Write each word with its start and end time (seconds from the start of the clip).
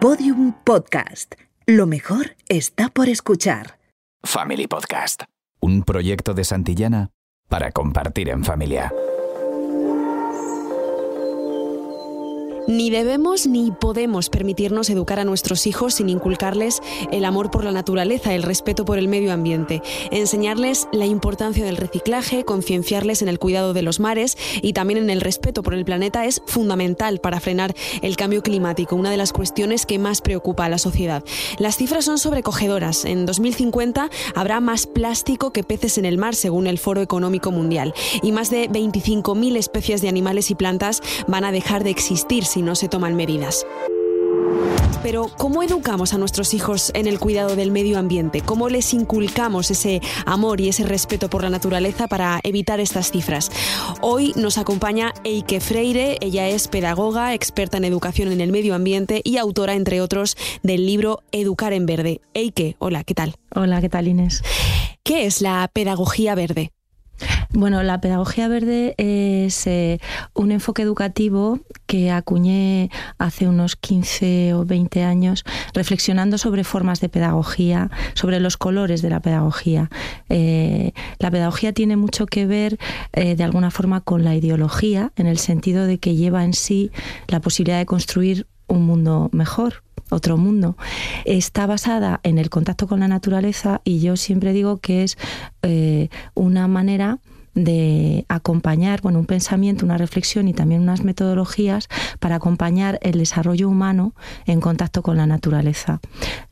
Podium 0.00 0.52
Podcast. 0.62 1.34
Lo 1.66 1.84
mejor 1.86 2.36
está 2.48 2.88
por 2.88 3.08
escuchar. 3.08 3.80
Family 4.22 4.68
Podcast. 4.68 5.24
Un 5.60 5.82
proyecto 5.82 6.34
de 6.34 6.44
Santillana 6.44 7.10
para 7.48 7.72
compartir 7.72 8.28
en 8.28 8.44
familia. 8.44 8.92
Ni 12.68 12.90
debemos 12.90 13.46
ni 13.46 13.70
podemos 13.70 14.28
permitirnos 14.28 14.90
educar 14.90 15.18
a 15.18 15.24
nuestros 15.24 15.66
hijos 15.66 15.94
sin 15.94 16.10
inculcarles 16.10 16.82
el 17.10 17.24
amor 17.24 17.50
por 17.50 17.64
la 17.64 17.72
naturaleza, 17.72 18.34
el 18.34 18.42
respeto 18.42 18.84
por 18.84 18.98
el 18.98 19.08
medio 19.08 19.32
ambiente, 19.32 19.80
enseñarles 20.10 20.86
la 20.92 21.06
importancia 21.06 21.64
del 21.64 21.78
reciclaje, 21.78 22.44
concienciarles 22.44 23.22
en 23.22 23.28
el 23.28 23.38
cuidado 23.38 23.72
de 23.72 23.80
los 23.80 24.00
mares 24.00 24.36
y 24.60 24.74
también 24.74 24.98
en 24.98 25.08
el 25.08 25.22
respeto 25.22 25.62
por 25.62 25.72
el 25.72 25.86
planeta 25.86 26.26
es 26.26 26.42
fundamental 26.44 27.20
para 27.20 27.40
frenar 27.40 27.74
el 28.02 28.18
cambio 28.18 28.42
climático, 28.42 28.96
una 28.96 29.10
de 29.10 29.16
las 29.16 29.32
cuestiones 29.32 29.86
que 29.86 29.98
más 29.98 30.20
preocupa 30.20 30.66
a 30.66 30.68
la 30.68 30.76
sociedad. 30.76 31.24
Las 31.58 31.78
cifras 31.78 32.04
son 32.04 32.18
sobrecogedoras. 32.18 33.06
En 33.06 33.24
2050 33.24 34.10
habrá 34.34 34.60
más 34.60 34.86
plástico 34.86 35.54
que 35.54 35.64
peces 35.64 35.96
en 35.96 36.04
el 36.04 36.18
mar, 36.18 36.34
según 36.34 36.66
el 36.66 36.76
Foro 36.76 37.00
Económico 37.00 37.50
Mundial, 37.50 37.94
y 38.22 38.30
más 38.32 38.50
de 38.50 38.68
25.000 38.68 39.56
especies 39.56 40.02
de 40.02 40.10
animales 40.10 40.50
y 40.50 40.54
plantas 40.54 41.00
van 41.26 41.44
a 41.44 41.50
dejar 41.50 41.82
de 41.82 41.88
existir 41.88 42.44
no 42.62 42.74
se 42.74 42.88
toman 42.88 43.14
medidas. 43.14 43.66
Pero, 45.02 45.30
¿cómo 45.36 45.62
educamos 45.62 46.12
a 46.12 46.18
nuestros 46.18 46.54
hijos 46.54 46.90
en 46.94 47.06
el 47.06 47.20
cuidado 47.20 47.54
del 47.54 47.70
medio 47.70 47.98
ambiente? 47.98 48.40
¿Cómo 48.40 48.68
les 48.68 48.92
inculcamos 48.92 49.70
ese 49.70 50.00
amor 50.26 50.60
y 50.60 50.68
ese 50.68 50.84
respeto 50.84 51.30
por 51.30 51.44
la 51.44 51.50
naturaleza 51.50 52.08
para 52.08 52.40
evitar 52.42 52.80
estas 52.80 53.10
cifras? 53.12 53.50
Hoy 54.00 54.32
nos 54.34 54.58
acompaña 54.58 55.14
Eike 55.24 55.60
Freire, 55.60 56.18
ella 56.20 56.48
es 56.48 56.66
pedagoga, 56.68 57.32
experta 57.32 57.76
en 57.76 57.84
educación 57.84 58.32
en 58.32 58.40
el 58.40 58.50
medio 58.50 58.74
ambiente 58.74 59.20
y 59.24 59.36
autora, 59.36 59.74
entre 59.74 60.00
otros, 60.00 60.36
del 60.62 60.84
libro 60.84 61.22
Educar 61.30 61.72
en 61.72 61.86
Verde. 61.86 62.20
Eike, 62.34 62.76
hola, 62.78 63.04
¿qué 63.04 63.14
tal? 63.14 63.36
Hola, 63.54 63.80
¿qué 63.80 63.88
tal 63.88 64.08
Inés? 64.08 64.42
¿Qué 65.04 65.26
es 65.26 65.40
la 65.40 65.70
pedagogía 65.72 66.34
verde? 66.34 66.72
Bueno, 67.54 67.82
la 67.82 67.98
pedagogía 67.98 68.46
verde 68.46 68.94
es 68.98 69.66
eh, 69.66 70.00
un 70.34 70.52
enfoque 70.52 70.82
educativo 70.82 71.60
que 71.86 72.10
acuñé 72.10 72.90
hace 73.16 73.48
unos 73.48 73.74
15 73.74 74.52
o 74.52 74.66
20 74.66 75.02
años 75.02 75.44
reflexionando 75.72 76.36
sobre 76.36 76.62
formas 76.62 77.00
de 77.00 77.08
pedagogía, 77.08 77.90
sobre 78.12 78.38
los 78.38 78.58
colores 78.58 79.00
de 79.00 79.08
la 79.08 79.20
pedagogía. 79.20 79.88
Eh, 80.28 80.92
la 81.18 81.30
pedagogía 81.30 81.72
tiene 81.72 81.96
mucho 81.96 82.26
que 82.26 82.44
ver 82.44 82.78
eh, 83.14 83.34
de 83.34 83.44
alguna 83.44 83.70
forma 83.70 84.02
con 84.02 84.24
la 84.24 84.34
ideología, 84.34 85.12
en 85.16 85.26
el 85.26 85.38
sentido 85.38 85.86
de 85.86 85.96
que 85.96 86.16
lleva 86.16 86.44
en 86.44 86.52
sí 86.52 86.90
la 87.28 87.40
posibilidad 87.40 87.78
de 87.78 87.86
construir 87.86 88.46
un 88.66 88.84
mundo 88.84 89.30
mejor, 89.32 89.82
otro 90.10 90.36
mundo. 90.36 90.76
Está 91.24 91.66
basada 91.66 92.20
en 92.24 92.36
el 92.36 92.50
contacto 92.50 92.86
con 92.86 93.00
la 93.00 93.08
naturaleza 93.08 93.80
y 93.84 94.00
yo 94.00 94.16
siempre 94.18 94.52
digo 94.52 94.76
que 94.76 95.02
es 95.04 95.16
una 96.34 96.68
manera 96.68 97.18
de 97.58 98.24
acompañar, 98.28 99.00
bueno, 99.02 99.18
un 99.18 99.26
pensamiento, 99.26 99.84
una 99.84 99.98
reflexión 99.98 100.46
y 100.46 100.54
también 100.54 100.80
unas 100.80 101.02
metodologías 101.02 101.88
para 102.20 102.36
acompañar 102.36 102.98
el 103.02 103.18
desarrollo 103.18 103.68
humano 103.68 104.14
en 104.46 104.60
contacto 104.60 105.02
con 105.02 105.16
la 105.16 105.26
naturaleza. 105.26 106.00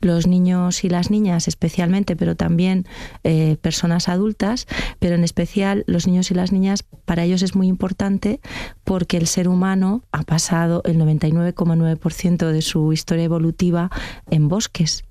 Los 0.01 0.27
niños 0.27 0.83
y 0.83 0.89
las 0.89 1.09
niñas 1.09 1.47
especialmente, 1.47 2.15
pero 2.15 2.35
también 2.35 2.85
eh, 3.23 3.57
personas 3.61 4.09
adultas, 4.09 4.67
pero 4.99 5.15
en 5.15 5.23
especial 5.23 5.85
los 5.87 6.07
niños 6.07 6.29
y 6.31 6.33
las 6.33 6.51
niñas, 6.51 6.83
para 7.05 7.23
ellos 7.23 7.41
es 7.41 7.55
muy 7.55 7.67
importante 7.67 8.41
porque 8.83 9.17
el 9.17 9.27
ser 9.27 9.47
humano 9.47 10.03
ha 10.11 10.23
pasado 10.23 10.81
el 10.85 10.97
99,9% 10.97 12.51
de 12.51 12.61
su 12.61 12.91
historia 12.91 13.23
evolutiva 13.23 13.89
en 14.29 14.49
bosques 14.49 15.05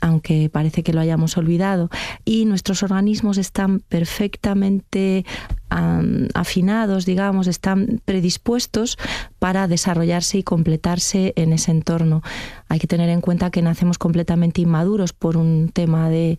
aunque 0.00 0.48
parece 0.50 0.82
que 0.82 0.92
lo 0.92 1.00
hayamos 1.00 1.36
olvidado, 1.36 1.90
y 2.24 2.44
nuestros 2.44 2.82
organismos 2.82 3.38
están 3.38 3.80
perfectamente 3.80 5.24
afinados, 5.68 7.06
digamos, 7.06 7.46
están 7.46 8.00
predispuestos 8.04 8.98
para 9.38 9.68
desarrollarse 9.68 10.38
y 10.38 10.42
completarse 10.42 11.32
en 11.36 11.52
ese 11.52 11.70
entorno. 11.72 12.22
Hay 12.68 12.78
que 12.78 12.86
tener 12.86 13.08
en 13.08 13.20
cuenta 13.20 13.50
que 13.50 13.62
nacemos 13.62 13.98
completamente 13.98 14.60
inmaduros 14.60 15.12
por 15.12 15.36
un 15.36 15.70
tema 15.72 16.08
de, 16.08 16.38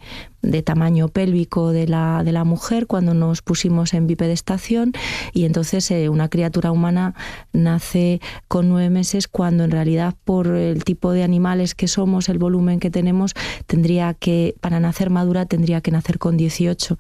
tamaño 0.63 1.09
pélvico 1.09 1.71
de 1.71 1.87
la, 1.87 2.23
de 2.23 2.31
la, 2.31 2.45
mujer 2.45 2.87
cuando 2.87 3.13
nos 3.13 3.41
pusimos 3.41 3.93
en 3.93 4.07
bipedestación 4.07 4.93
y 5.33 5.43
entonces 5.43 5.91
eh, 5.91 6.07
una 6.07 6.29
criatura 6.29 6.71
humana 6.71 7.15
nace 7.51 8.21
con 8.47 8.69
nueve 8.69 8.89
meses 8.89 9.27
cuando 9.27 9.65
en 9.65 9.71
realidad 9.71 10.15
por 10.23 10.47
el 10.47 10.85
tipo 10.85 11.11
de 11.11 11.23
animales 11.23 11.75
que 11.75 11.87
somos, 11.87 12.29
el 12.29 12.37
volumen 12.37 12.79
que 12.79 12.89
tenemos, 12.89 13.33
tendría 13.65 14.13
que, 14.13 14.55
para 14.61 14.79
nacer 14.79 15.09
madura, 15.09 15.45
tendría 15.45 15.81
que 15.81 15.91
nacer 15.91 16.17
con 16.17 16.37
18. 16.37 16.97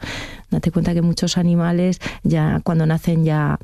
Date 0.49 0.71
cuenta 0.71 0.93
que 0.93 1.01
muchos 1.01 1.37
animales 1.37 1.99
ya 2.23 2.61
cuando 2.63 2.85
nacen 2.85 3.25
ya 3.25 3.59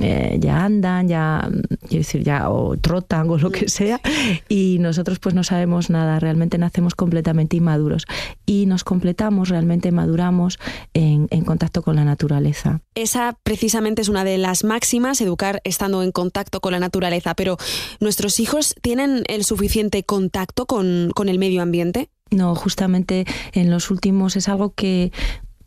eh, 0.00 0.38
ya 0.40 0.64
andan, 0.64 1.08
ya, 1.08 1.50
quiero 1.88 2.04
decir, 2.04 2.22
ya 2.22 2.50
o 2.50 2.76
trotan 2.76 3.28
o 3.28 3.36
lo 3.36 3.50
que 3.50 3.68
sea, 3.68 4.00
y 4.48 4.78
nosotros 4.78 5.18
pues 5.18 5.34
no 5.34 5.42
sabemos 5.42 5.90
nada, 5.90 6.20
realmente 6.20 6.56
nacemos 6.56 6.94
completamente 6.94 7.56
inmaduros 7.56 8.06
y 8.46 8.66
nos 8.66 8.84
completamos, 8.84 9.48
realmente 9.48 9.90
maduramos 9.90 10.60
en, 10.94 11.26
en 11.30 11.44
contacto 11.44 11.82
con 11.82 11.96
la 11.96 12.04
naturaleza. 12.04 12.80
Esa 12.94 13.36
precisamente 13.42 14.00
es 14.00 14.08
una 14.08 14.22
de 14.22 14.38
las 14.38 14.62
máximas, 14.62 15.20
educar 15.20 15.60
estando 15.64 16.04
en 16.04 16.12
contacto 16.12 16.60
con 16.60 16.72
la 16.72 16.78
naturaleza, 16.78 17.34
pero 17.34 17.56
¿nuestros 17.98 18.38
hijos 18.38 18.76
tienen 18.80 19.24
el 19.26 19.42
suficiente 19.42 20.04
contacto 20.04 20.66
con, 20.66 21.10
con 21.12 21.28
el 21.28 21.40
medio 21.40 21.60
ambiente? 21.60 22.08
No, 22.30 22.54
justamente 22.54 23.26
en 23.52 23.70
los 23.70 23.90
últimos 23.90 24.36
es 24.36 24.48
algo 24.48 24.74
que 24.74 25.12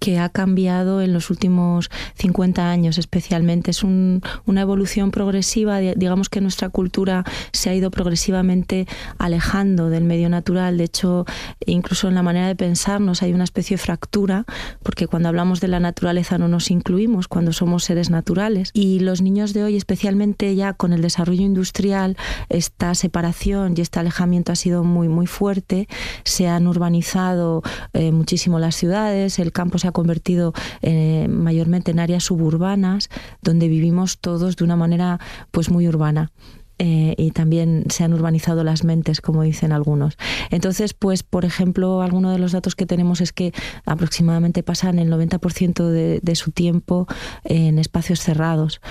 que 0.02 0.18
ha 0.18 0.30
cambiado 0.30 1.00
en 1.04 1.14
los 1.14 1.30
últimos 1.30 1.92
50 2.16 2.72
años 2.72 2.98
especialmente. 2.98 3.70
Es 3.70 3.84
una 3.84 4.62
evolución 4.62 5.12
progresiva, 5.12 5.78
digamos 5.80 6.28
que 6.28 6.42
nuestra 6.42 6.70
cultura 6.70 7.24
se 7.54 7.70
ha 7.70 7.76
ido 7.76 7.92
progresivamente 7.92 8.88
alejando 9.20 9.92
del 9.92 10.04
medio 10.04 10.28
natural. 10.28 10.80
De 10.80 10.86
hecho, 10.86 11.26
incluso 11.68 12.08
en 12.08 12.16
la 12.16 12.24
manera 12.24 12.48
de 12.48 12.56
pensarnos 12.56 13.22
hay 13.22 13.32
una 13.34 13.44
especie 13.44 13.78
de 13.78 13.84
fractura, 13.84 14.46
porque 14.82 15.06
cuando 15.06 15.30
hablamos 15.30 15.62
de 15.62 15.68
la 15.68 15.80
naturaleza 15.80 16.40
no 16.40 16.48
nos 16.48 16.72
incluimos 16.72 17.28
cuando 17.28 17.54
somos 17.54 17.84
seres 17.84 18.10
naturales. 18.10 18.72
Y 18.74 19.02
los 19.02 19.22
niños 19.22 19.54
de 19.54 19.64
hoy, 19.64 19.78
especialmente 19.78 20.56
ya 20.56 20.74
con 20.74 20.94
el 20.94 21.04
desarrollo 21.04 21.44
industrial, 21.44 22.18
esta 22.50 22.96
separación 22.96 23.76
y 23.78 23.82
este 23.82 24.00
alejamiento 24.00 24.52
ha 24.52 24.56
sido 24.56 24.84
muy, 24.84 25.10
muy 25.10 25.28
fuerte. 25.28 25.88
Se 26.24 26.48
han 26.48 26.66
urbanizado 26.66 27.62
eh, 27.94 28.12
muchísimo 28.12 28.58
las 28.58 28.76
ciudades, 28.76 29.38
el 29.38 29.52
campo 29.52 29.78
se 29.78 29.90
ha 29.90 29.91
convertido 29.92 30.54
eh, 30.82 31.28
mayormente 31.30 31.92
en 31.92 32.00
áreas 32.00 32.24
suburbanas 32.24 33.10
donde 33.42 33.68
vivimos 33.68 34.20
todos 34.20 34.56
de 34.56 34.64
una 34.64 34.76
manera 34.76 35.20
pues 35.52 35.70
muy 35.70 35.88
urbana. 35.88 36.32
Eh, 36.84 37.14
y 37.16 37.30
también 37.30 37.84
se 37.90 38.04
han 38.04 38.12
urbanizado 38.12 38.64
las 38.64 38.84
mentes, 38.84 39.22
como 39.22 39.44
dicen 39.44 39.72
algunos. 39.72 40.18
Entonces, 40.50 40.96
pues, 40.96 41.22
por 41.22 41.46
ejemplo, 41.46 42.02
alguno 42.02 42.32
de 42.32 42.40
los 42.40 42.54
datos 42.54 42.74
que 42.74 42.88
tenemos 42.88 43.22
es 43.22 43.32
que 43.32 43.54
aproximadamente 43.86 44.64
pasan 44.64 44.98
el 44.98 45.12
90% 45.12 45.86
de, 45.86 46.20
de, 46.24 46.36
su 46.36 46.52
tiempo 46.52 47.06
en 47.44 47.78
espacios 47.78 48.20
cerrados. 48.22 48.82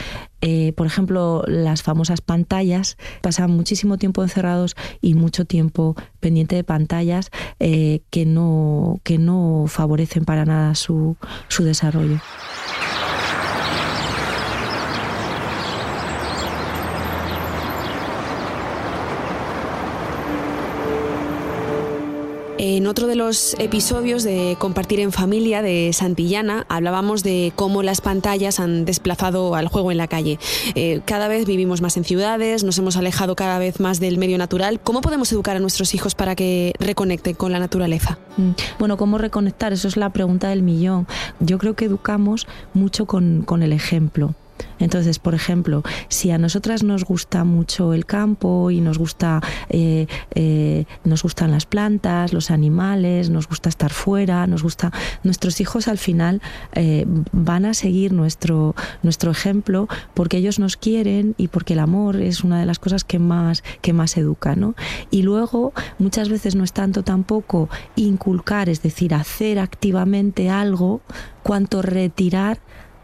Eh, 0.40 0.72
por 0.76 0.86
ejemplo, 0.86 1.42
las 1.48 1.82
famosas 1.82 2.20
pantallas 2.20 2.96
pasan 3.22 3.50
muchísimo 3.50 3.98
tiempo 3.98 4.22
encerrados 4.22 4.76
y 5.00 5.14
mucho 5.14 5.44
tiempo 5.44 5.96
pendiente 6.20 6.54
de 6.54 6.62
pantallas 6.62 7.30
eh, 7.58 8.02
que, 8.10 8.24
no, 8.24 9.00
que 9.02 9.18
no 9.18 9.64
favorecen 9.66 10.24
para 10.24 10.44
nada 10.44 10.76
su, 10.76 11.16
su 11.48 11.64
desarrollo. 11.64 12.20
En 22.81 22.87
otro 22.87 23.06
de 23.06 23.15
los 23.15 23.53
episodios 23.59 24.23
de 24.23 24.56
Compartir 24.59 25.00
en 25.00 25.12
Familia 25.12 25.61
de 25.61 25.91
Santillana 25.93 26.65
hablábamos 26.71 27.23
de 27.23 27.53
cómo 27.55 27.82
las 27.82 28.00
pantallas 28.00 28.59
han 28.59 28.87
desplazado 28.87 29.55
al 29.55 29.69
juego 29.69 29.93
en 29.93 29.99
la 29.99 30.09
calle. 30.09 30.38
Eh, 30.75 31.03
cada 31.05 31.29
vez 31.29 31.44
vivimos 31.44 31.82
más 31.82 31.99
en 31.99 32.05
ciudades, 32.05 32.65
nos 32.65 32.79
hemos 32.79 32.97
alejado 32.97 33.37
cada 33.37 33.59
vez 33.59 33.81
más 33.81 34.00
del 34.00 34.17
medio 34.17 34.38
natural. 34.38 34.81
¿Cómo 34.81 35.03
podemos 35.03 35.31
educar 35.31 35.59
a 35.59 35.61
nuestros 35.61 35.94
hijos 35.94 36.15
para 36.15 36.35
que 36.35 36.73
reconecten 36.79 37.35
con 37.35 37.53
la 37.53 37.59
naturaleza? 37.59 38.19
Mm, 38.38 38.53
bueno, 38.79 38.97
¿cómo 38.97 39.19
reconectar? 39.19 39.75
Eso 39.75 39.87
es 39.87 39.99
la 39.99 40.09
pregunta 40.09 40.49
del 40.49 40.62
millón. 40.62 41.06
Yo 41.38 41.59
creo 41.59 41.75
que 41.75 41.85
educamos 41.85 42.47
mucho 42.73 43.05
con, 43.05 43.43
con 43.43 43.62
el 43.62 43.75
ejemplo. 43.75 44.35
Entonces, 44.78 45.18
por 45.18 45.34
ejemplo, 45.34 45.82
si 46.08 46.30
a 46.30 46.38
nosotras 46.38 46.82
nos 46.82 47.04
gusta 47.04 47.44
mucho 47.44 47.92
el 47.92 48.06
campo 48.06 48.70
y 48.70 48.80
nos 48.80 48.98
gusta, 48.98 49.40
eh, 49.68 50.06
eh, 50.34 50.86
nos 51.04 51.22
gustan 51.22 51.50
las 51.50 51.66
plantas, 51.66 52.32
los 52.32 52.50
animales, 52.50 53.30
nos 53.30 53.48
gusta 53.48 53.68
estar 53.68 53.92
fuera, 53.92 54.46
nos 54.46 54.62
gusta, 54.62 54.92
nuestros 55.22 55.60
hijos 55.60 55.88
al 55.88 55.98
final 55.98 56.40
eh, 56.72 57.06
van 57.32 57.64
a 57.64 57.74
seguir 57.74 58.12
nuestro 58.12 58.74
nuestro 59.02 59.30
ejemplo 59.30 59.88
porque 60.14 60.38
ellos 60.38 60.58
nos 60.58 60.76
quieren 60.76 61.34
y 61.36 61.48
porque 61.48 61.74
el 61.74 61.80
amor 61.80 62.16
es 62.16 62.44
una 62.44 62.58
de 62.58 62.66
las 62.66 62.78
cosas 62.78 63.04
que 63.04 63.18
más 63.18 63.62
que 63.82 63.92
más 63.92 64.16
educa, 64.16 64.56
¿no? 64.56 64.74
Y 65.10 65.22
luego 65.22 65.72
muchas 65.98 66.28
veces 66.28 66.54
no 66.54 66.64
es 66.64 66.72
tanto 66.72 67.02
tampoco 67.02 67.68
inculcar, 67.96 68.68
es 68.68 68.82
decir, 68.82 69.14
hacer 69.14 69.58
activamente 69.58 70.50
algo, 70.50 71.00
cuanto 71.42 71.82
retirar 71.82 72.60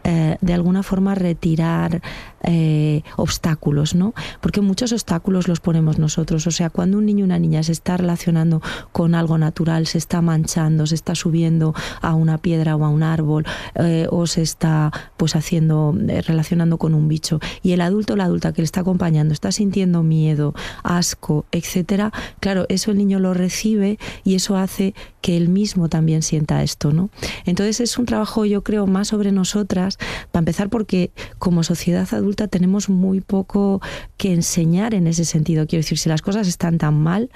eh, 0.09 0.37
de 0.39 0.53
alguna 0.53 0.83
forma 0.83 1.15
retirar 1.15 2.01
eh, 2.41 3.01
obstáculos, 3.17 3.93
¿no? 3.93 4.13
Porque 4.39 4.61
muchos 4.61 4.93
obstáculos 4.93 5.49
los 5.49 5.59
ponemos 5.59 5.99
nosotros. 5.99 6.47
O 6.47 6.51
sea, 6.51 6.69
cuando 6.69 6.97
un 6.97 7.05
niño 7.05 7.23
o 7.23 7.25
una 7.25 7.39
niña 7.39 7.61
se 7.61 7.73
está 7.73 7.97
relacionando 7.97 8.61
con 8.93 9.15
algo 9.15 9.37
natural, 9.37 9.85
se 9.85 9.97
está 9.97 10.21
manchando, 10.21 10.87
se 10.87 10.95
está 10.95 11.13
subiendo 11.13 11.75
a 12.01 12.13
una 12.13 12.37
piedra 12.37 12.77
o 12.77 12.85
a 12.85 12.89
un 12.89 13.03
árbol, 13.03 13.45
eh, 13.75 14.07
o 14.09 14.27
se 14.27 14.43
está 14.43 14.93
pues 15.17 15.35
haciendo, 15.35 15.93
relacionando 16.25 16.77
con 16.77 16.93
un 16.93 17.09
bicho, 17.09 17.41
y 17.61 17.73
el 17.73 17.81
adulto 17.81 18.13
o 18.13 18.15
la 18.15 18.23
adulta 18.23 18.53
que 18.53 18.61
le 18.61 18.65
está 18.65 18.81
acompañando 18.81 19.33
está 19.33 19.51
sintiendo 19.51 20.03
miedo, 20.03 20.55
asco, 20.83 21.45
etcétera, 21.51 22.13
claro, 22.39 22.65
eso 22.69 22.91
el 22.91 22.97
niño 22.97 23.19
lo 23.19 23.33
recibe 23.33 23.99
y 24.23 24.35
eso 24.35 24.55
hace 24.55 24.93
que 25.21 25.35
él 25.35 25.49
mismo 25.49 25.89
también 25.89 26.21
sienta 26.21 26.63
esto, 26.63 26.93
¿no? 26.93 27.09
Entonces 27.45 27.81
es 27.81 27.97
un 27.97 28.05
trabajo, 28.05 28.45
yo 28.45 28.63
creo, 28.63 28.87
más 28.87 29.09
sobre 29.09 29.33
nosotras, 29.33 29.96
para 30.31 30.41
empezar 30.41 30.69
porque 30.69 31.11
como 31.39 31.63
sociedad 31.63 32.07
adulta 32.11 32.47
tenemos 32.47 32.89
muy 32.89 33.21
poco 33.21 33.81
que 34.17 34.33
enseñar 34.33 34.93
en 34.93 35.07
ese 35.07 35.25
sentido. 35.25 35.67
Quiero 35.67 35.81
decir, 35.81 35.97
si 35.97 36.09
las 36.09 36.21
cosas 36.21 36.47
están 36.47 36.77
tan 36.77 37.01
mal, 37.01 37.29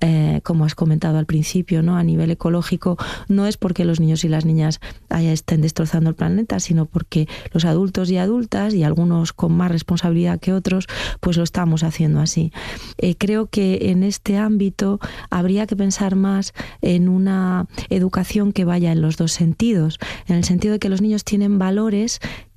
eh, 0.00 0.40
como 0.42 0.64
has 0.64 0.74
comentado 0.74 1.18
al 1.18 1.26
principio, 1.26 1.82
¿no? 1.82 1.96
A 1.96 2.02
nivel 2.02 2.30
ecológico, 2.30 2.98
no 3.28 3.46
es 3.46 3.56
porque 3.56 3.84
los 3.84 4.00
niños 4.00 4.24
y 4.24 4.28
las 4.28 4.44
niñas 4.44 4.80
allá 5.08 5.32
estén 5.32 5.62
destrozando 5.62 6.10
el 6.10 6.16
planeta, 6.16 6.60
sino 6.60 6.86
porque 6.86 7.28
los 7.52 7.64
adultos 7.64 8.10
y 8.10 8.18
adultas, 8.18 8.74
y 8.74 8.82
algunos 8.82 9.32
con 9.32 9.52
más 9.52 9.70
responsabilidad 9.70 10.40
que 10.40 10.52
otros, 10.52 10.86
pues 11.20 11.36
lo 11.36 11.42
estamos 11.42 11.82
haciendo 11.82 12.20
así. 12.20 12.52
Eh, 12.98 13.14
creo 13.16 13.46
que 13.46 13.90
en 13.90 14.02
este 14.02 14.36
ámbito 14.36 15.00
habría 15.30 15.66
que 15.66 15.76
pensar 15.76 16.16
más 16.16 16.52
en 16.82 17.08
una 17.08 17.66
educación 17.88 18.52
que 18.52 18.64
vaya 18.64 18.92
en 18.92 19.00
los 19.00 19.16
dos 19.16 19.32
sentidos, 19.32 19.98
en 20.26 20.36
el 20.36 20.44
sentido 20.44 20.72
de 20.72 20.78
que 20.78 20.88
los 20.88 21.00
niños 21.00 21.24
tienen 21.24 21.58
valores 21.58 21.95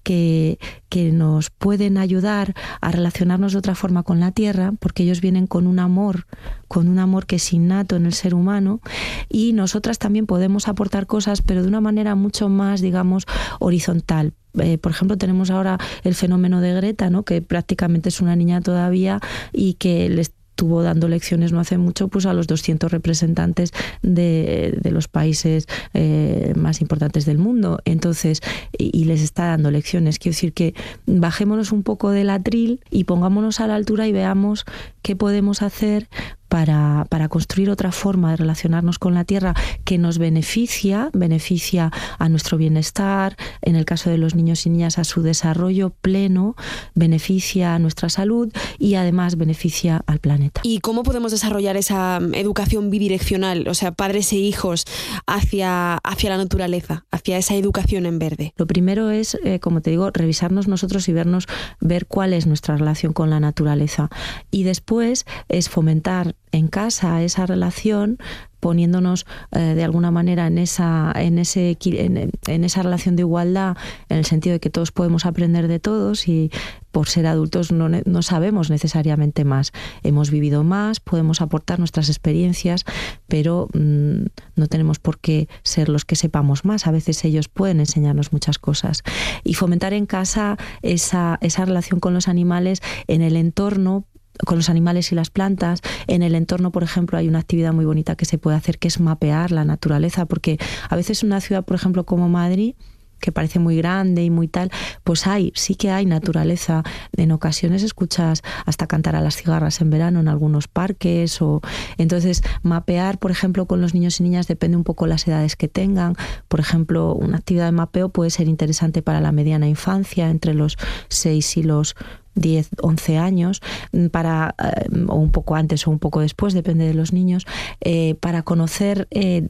que, 0.04 0.60
que, 0.90 1.12
nos 1.12 1.50
pueden 1.50 1.98
ayudar 1.98 2.56
a 2.82 2.92
relacionarnos 2.92 3.52
de 3.52 3.60
otra 3.60 3.76
forma 3.76 4.04
con 4.04 4.20
la 4.20 4.32
tierra, 4.32 4.74
porque 4.80 5.04
ellos 5.04 5.22
vienen 5.22 5.46
con 5.46 5.68
un 5.68 5.80
amor, 5.80 6.26
con 6.68 6.88
un 6.88 7.00
amor 7.00 7.26
que 7.26 7.36
es 7.36 7.54
innato 7.54 7.96
en 7.96 8.06
el 8.06 8.14
ser 8.14 8.34
humano, 8.34 8.82
y 9.30 9.54
nosotras 9.54 10.00
también 10.00 10.26
podemos 10.26 10.68
aportar 10.68 11.06
cosas, 11.06 11.42
pero 11.42 11.62
de 11.62 11.68
una 11.68 11.82
manera 11.82 12.16
mucho 12.16 12.50
más, 12.50 12.82
digamos, 12.82 13.26
horizontal. 13.60 14.34
Eh, 14.58 14.78
por 14.80 14.92
ejemplo, 14.92 15.18
tenemos 15.18 15.52
ahora 15.52 15.78
el 16.04 16.16
fenómeno 16.16 16.60
de 16.60 16.74
Greta, 16.74 17.10
¿no? 17.10 17.24
que 17.24 17.42
prácticamente 17.42 18.10
es 18.10 18.20
una 18.20 18.36
niña 18.36 18.62
todavía 18.62 19.20
y 19.54 19.76
que 19.76 20.10
les 20.10 20.32
estuvo 20.60 20.84
dando 20.84 21.08
lecciones 21.08 21.54
no 21.54 21.62
hace 21.62 21.78
mucho 21.78 22.10
pues 22.10 22.26
a 22.26 22.34
los 22.34 22.46
200 22.48 22.92
representantes 22.92 23.72
de, 24.02 24.78
los 24.92 25.08
países 25.08 25.68
eh, 25.94 26.52
más 26.58 26.82
importantes 26.82 27.26
del 27.26 27.38
mundo. 27.38 27.80
Entonces, 27.86 28.42
y, 28.78 29.06
les 29.06 29.22
está 29.22 29.46
dando 29.46 29.72
lecciones. 29.72 30.20
Quiero 30.20 30.34
decir 30.34 30.52
que 30.52 30.74
bajémonos 31.06 31.72
un 31.72 31.84
poco 31.84 32.10
del 32.10 32.30
atril 32.30 32.82
y 32.92 33.06
pongámonos 33.06 33.62
a 33.62 33.68
la 33.68 33.76
altura 33.76 34.06
y 34.08 34.12
veamos 34.12 34.66
qué 35.02 35.16
podemos 35.16 35.62
hacer 35.62 36.10
para, 36.50 37.06
para, 37.10 37.30
construir 37.30 37.70
otra 37.70 37.92
forma 37.92 38.32
de 38.32 38.38
relacionarnos 38.38 39.00
con 39.00 39.14
la 39.14 39.24
tierra 39.24 39.54
que 39.86 39.98
nos 39.98 40.18
beneficia, 40.18 41.10
beneficia 41.14 41.92
a 42.18 42.30
nuestro 42.30 42.58
bienestar, 42.58 43.38
en 43.62 43.76
el 43.76 43.86
caso 43.86 44.10
de 44.10 44.18
los 44.18 44.36
niños 44.36 44.66
y 44.66 44.70
niñas 44.70 44.98
a 44.98 45.04
su 45.04 45.22
desarrollo 45.22 45.92
pleno, 45.92 46.56
beneficia 46.96 47.76
a 47.76 47.80
nuestra 47.80 48.10
salud 48.10 48.52
y 48.78 48.96
además 48.96 49.38
beneficia 49.38 50.04
al 50.08 50.20
planeta. 50.20 50.62
¿Y 50.64 50.80
cómo 50.80 51.04
podemos 51.04 51.32
desarrollar 51.32 51.78
esa 51.78 52.20
educación 52.34 52.90
bidireccional, 52.90 53.68
o 53.68 53.74
sea, 53.74 53.92
padres 53.92 54.32
e 54.34 54.38
hijos 54.38 54.86
hacia, 55.28 55.96
hacia 55.98 56.30
la 56.30 56.38
naturaleza, 56.38 57.06
hacia 57.12 57.38
esa 57.38 57.56
educación 57.56 58.06
en 58.06 58.20
verde? 58.20 58.54
Lo 58.58 58.68
primero 58.68 59.12
es, 59.12 59.38
eh, 59.44 59.60
como 59.60 59.82
te 59.82 59.92
digo, 59.92 60.10
revisarnos 60.12 60.68
nosotros 60.68 61.08
y 61.10 61.14
vernos, 61.14 61.48
ver 61.80 62.08
cuál 62.08 62.34
es 62.34 62.48
nuestra 62.48 62.76
relación 62.76 63.14
con 63.14 63.30
la 63.30 63.40
naturaleza. 63.40 64.10
Y 64.52 64.64
después 64.64 65.26
es 65.48 65.70
fomentar 65.70 66.36
en 66.52 66.68
casa 66.68 67.22
esa 67.24 67.46
relación 67.46 68.18
poniéndonos 68.60 69.26
eh, 69.52 69.60
de 69.60 69.84
alguna 69.84 70.12
manera 70.12 70.48
en 70.48 70.58
esa 70.58 71.14
en 71.16 71.40
ese 71.40 71.78
en, 71.82 72.64
esa 72.64 72.84
relación 72.84 73.16
de 73.16 73.22
igualdad 73.22 73.78
en 74.10 74.18
el 74.18 74.26
sentido 74.26 74.54
de 74.54 74.60
que 74.60 74.70
todos 74.70 74.92
podemos 74.92 75.26
aprender 75.26 75.68
de 75.68 75.80
todos 75.80 76.28
y 76.28 76.52
por 76.92 77.08
ser 77.08 77.28
adultos 77.28 77.72
no, 77.72 77.88
no, 77.88 78.22
sabemos 78.24 78.72
necesariamente 78.72 79.46
más. 79.46 79.72
Hemos 80.04 80.32
vivido 80.32 80.64
más 80.64 81.00
podemos 81.00 81.42
aportar 81.42 81.80
nuestras 81.80 82.10
experiencias 82.10 82.84
pero 83.28 83.68
mm, 83.74 84.26
no 84.56 84.68
tenemos 84.68 85.00
por 85.00 85.20
qué 85.20 85.48
ser 85.64 85.88
los 85.88 86.04
que 86.04 86.16
sepamos 86.16 86.66
más. 86.66 86.88
A 86.88 86.92
veces 86.92 87.24
ellos 87.24 87.48
pueden 87.48 87.80
enseñarnos 87.80 88.34
muchas 88.34 88.60
cosas. 88.60 89.04
Y 89.44 89.54
fomentar 89.54 89.94
en 89.94 90.06
casa 90.06 90.58
esa 90.82 91.38
esa 91.42 91.66
relación 91.66 92.00
con 92.00 92.14
los 92.14 92.28
animales 92.28 92.82
en 93.08 93.22
el 93.22 93.38
entorno 93.38 94.06
con 94.46 94.58
los 94.58 94.70
animales 94.70 95.12
y 95.12 95.16
las 95.16 95.30
plantas. 95.30 95.82
En 96.08 96.24
el 96.24 96.36
entorno, 96.36 96.72
por 96.72 96.84
ejemplo, 96.84 97.18
hay 97.18 97.28
una 97.28 97.40
actividad 97.40 97.74
muy 97.74 97.86
bonita 97.86 98.16
que 98.16 98.26
se 98.26 98.38
puede 98.38 98.58
hacer 98.58 98.80
que 98.80 98.88
es 98.88 99.00
mapear 99.00 99.52
la 99.52 99.66
naturaleza, 99.66 100.26
porque 100.26 100.58
a 100.90 100.96
veces 100.96 101.24
una 101.24 101.42
ciudad, 101.42 101.66
por 101.66 101.76
ejemplo, 101.76 102.06
como 102.06 102.30
Madrid, 102.30 102.76
que 103.20 103.32
parece 103.32 103.60
muy 103.60 103.76
grande 103.76 104.24
y 104.24 104.30
muy 104.30 104.48
tal, 104.48 104.72
pues 105.04 105.28
hay, 105.28 105.52
sí 105.56 105.76
que 105.76 105.92
hay 105.92 106.06
naturaleza. 106.06 106.84
En 107.16 107.32
ocasiones 107.32 107.84
escuchas 107.84 108.42
hasta 108.66 108.88
cantar 108.88 109.16
a 109.16 109.22
las 109.22 109.36
cigarras 109.36 109.82
en 109.82 109.90
verano 109.90 110.20
en 110.20 110.28
algunos 110.28 110.68
parques 110.68 111.42
o 111.42 111.62
entonces 111.98 112.44
mapear, 112.64 113.20
por 113.20 113.32
ejemplo, 113.32 113.66
con 113.66 113.82
los 113.82 113.94
niños 113.94 114.20
y 114.20 114.24
niñas 114.24 114.48
depende 114.48 114.78
un 114.78 114.84
poco 114.84 115.08
las 115.08 115.28
edades 115.28 115.56
que 115.56 115.68
tengan. 115.68 116.16
Por 116.48 116.60
ejemplo, 116.60 117.14
una 117.14 117.38
actividad 117.38 117.66
de 117.66 117.72
mapeo 117.74 118.10
puede 118.10 118.30
ser 118.30 118.48
interesante 118.48 119.02
para 119.02 119.22
la 119.22 119.32
mediana 119.32 119.68
infancia, 119.68 120.30
entre 120.30 120.54
los 120.54 120.78
6 121.10 121.58
y 121.58 121.64
los 121.64 121.96
10, 122.36 122.70
11 122.82 123.18
años, 123.18 123.62
mm, 123.92 124.08
para, 124.08 124.56
eh, 124.58 124.88
o 125.08 125.16
un 125.16 125.32
poco 125.32 125.56
antes 125.56 125.88
o 125.88 125.92
un 125.92 126.00
poco 126.00 126.22
después, 126.22 126.54
depende 126.54 126.86
de 126.86 126.94
los 126.94 127.14
niños, 127.14 127.46
eh, 127.82 128.16
para 128.20 128.44
conocer 128.44 129.08
eh, 129.12 129.48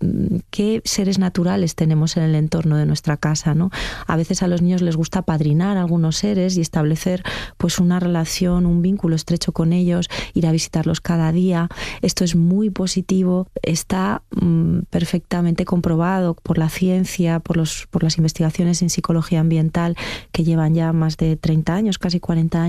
qué 0.50 0.82
seres 0.86 1.20
naturales 1.20 1.76
tenemos 1.76 2.18
en 2.18 2.24
el 2.24 2.36
entorno 2.36 2.78
de 2.78 2.86
nuestra 2.86 3.18
casa. 3.18 3.54
¿no? 3.54 3.70
A 4.08 4.16
veces 4.16 4.44
a 4.44 4.48
los 4.48 4.62
niños 4.62 4.82
les 4.82 4.96
gusta 4.96 5.22
padrinar 5.22 5.78
algunos 5.78 6.18
seres 6.18 6.58
y 6.58 6.62
establecer 6.62 7.24
pues 7.58 7.80
una 7.80 8.00
relación, 8.00 8.66
un 8.66 8.82
vínculo 8.82 9.16
estrecho 9.16 9.52
con 9.52 9.74
ellos, 9.74 10.10
ir 10.34 10.48
a 10.48 10.52
visitarlos 10.52 11.02
cada 11.02 11.32
día. 11.32 11.70
Esto 12.02 12.24
es 12.24 12.36
muy 12.36 12.70
positivo, 12.70 13.48
está 13.62 14.24
mm, 14.32 14.80
perfectamente 14.90 15.66
comprobado 15.66 16.36
por 16.36 16.58
la 16.58 16.70
ciencia, 16.70 17.40
por, 17.40 17.58
los, 17.58 17.88
por 17.90 18.04
las 18.04 18.18
investigaciones 18.18 18.82
en 18.82 18.90
psicología 18.90 19.40
ambiental 19.40 19.96
que 20.32 20.44
llevan 20.44 20.74
ya 20.74 20.94
más 20.94 21.18
de 21.18 21.36
30 21.36 21.76
años, 21.76 21.98
casi 21.98 22.20
40 22.20 22.62
años 22.62 22.69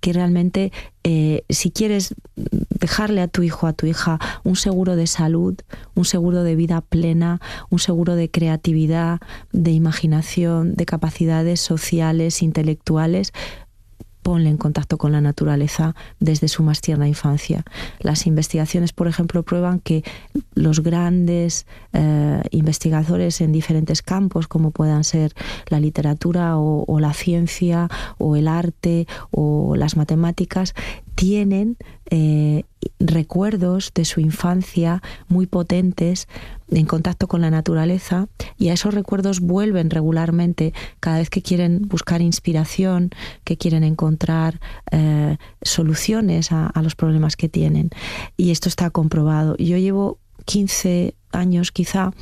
que 0.00 0.12
realmente 0.12 0.72
eh, 1.04 1.44
si 1.50 1.70
quieres 1.70 2.14
dejarle 2.34 3.20
a 3.20 3.28
tu 3.28 3.42
hijo, 3.42 3.66
a 3.66 3.74
tu 3.74 3.86
hija, 3.86 4.18
un 4.42 4.56
seguro 4.56 4.96
de 4.96 5.06
salud, 5.06 5.54
un 5.94 6.04
seguro 6.04 6.42
de 6.42 6.56
vida 6.56 6.80
plena, 6.80 7.40
un 7.68 7.78
seguro 7.78 8.14
de 8.14 8.30
creatividad, 8.30 9.20
de 9.52 9.72
imaginación, 9.72 10.74
de 10.74 10.86
capacidades 10.86 11.60
sociales, 11.60 12.42
intelectuales, 12.42 13.32
ponle 14.24 14.48
en 14.48 14.56
contacto 14.56 14.96
con 14.96 15.12
la 15.12 15.20
naturaleza 15.20 15.94
desde 16.18 16.48
su 16.48 16.62
más 16.62 16.80
tierna 16.80 17.06
infancia. 17.06 17.62
Las 18.00 18.26
investigaciones, 18.26 18.92
por 18.92 19.06
ejemplo, 19.06 19.42
prueban 19.42 19.80
que 19.80 20.02
los 20.54 20.80
grandes 20.82 21.66
eh, 21.92 22.42
investigadores 22.50 23.42
en 23.42 23.52
diferentes 23.52 24.00
campos, 24.00 24.48
como 24.48 24.70
puedan 24.70 25.04
ser 25.04 25.34
la 25.68 25.78
literatura 25.78 26.56
o 26.56 26.98
la 26.98 27.12
ciencia 27.12 27.88
o 28.18 28.34
el 28.34 28.48
arte 28.48 29.06
o 29.30 29.76
las 29.76 29.96
matemáticas, 29.96 30.74
tienen 31.14 31.76
eh, 32.10 32.64
recuerdos 32.98 33.92
de 33.94 34.04
su 34.04 34.20
infancia 34.20 35.02
muy 35.28 35.46
potentes 35.46 36.28
en 36.70 36.86
contacto 36.86 37.28
con 37.28 37.40
la 37.40 37.50
naturaleza 37.50 38.28
y 38.58 38.68
a 38.68 38.72
esos 38.72 38.94
recuerdos 38.94 39.40
vuelven 39.40 39.90
regularmente 39.90 40.72
cada 41.00 41.18
vez 41.18 41.30
que 41.30 41.42
quieren 41.42 41.82
buscar 41.88 42.20
inspiración, 42.20 43.10
que 43.44 43.56
quieren 43.56 43.84
encontrar 43.84 44.60
eh, 44.90 45.36
soluciones 45.62 46.52
a, 46.52 46.66
a 46.66 46.82
los 46.82 46.94
problemas 46.94 47.36
que 47.36 47.48
tienen. 47.48 47.90
Y 48.36 48.50
esto 48.50 48.68
está 48.68 48.90
comprobado. 48.90 49.56
Yo 49.56 49.78
llevo 49.78 50.18
15 50.46 51.14
años 51.32 51.72
quizá 51.72 52.12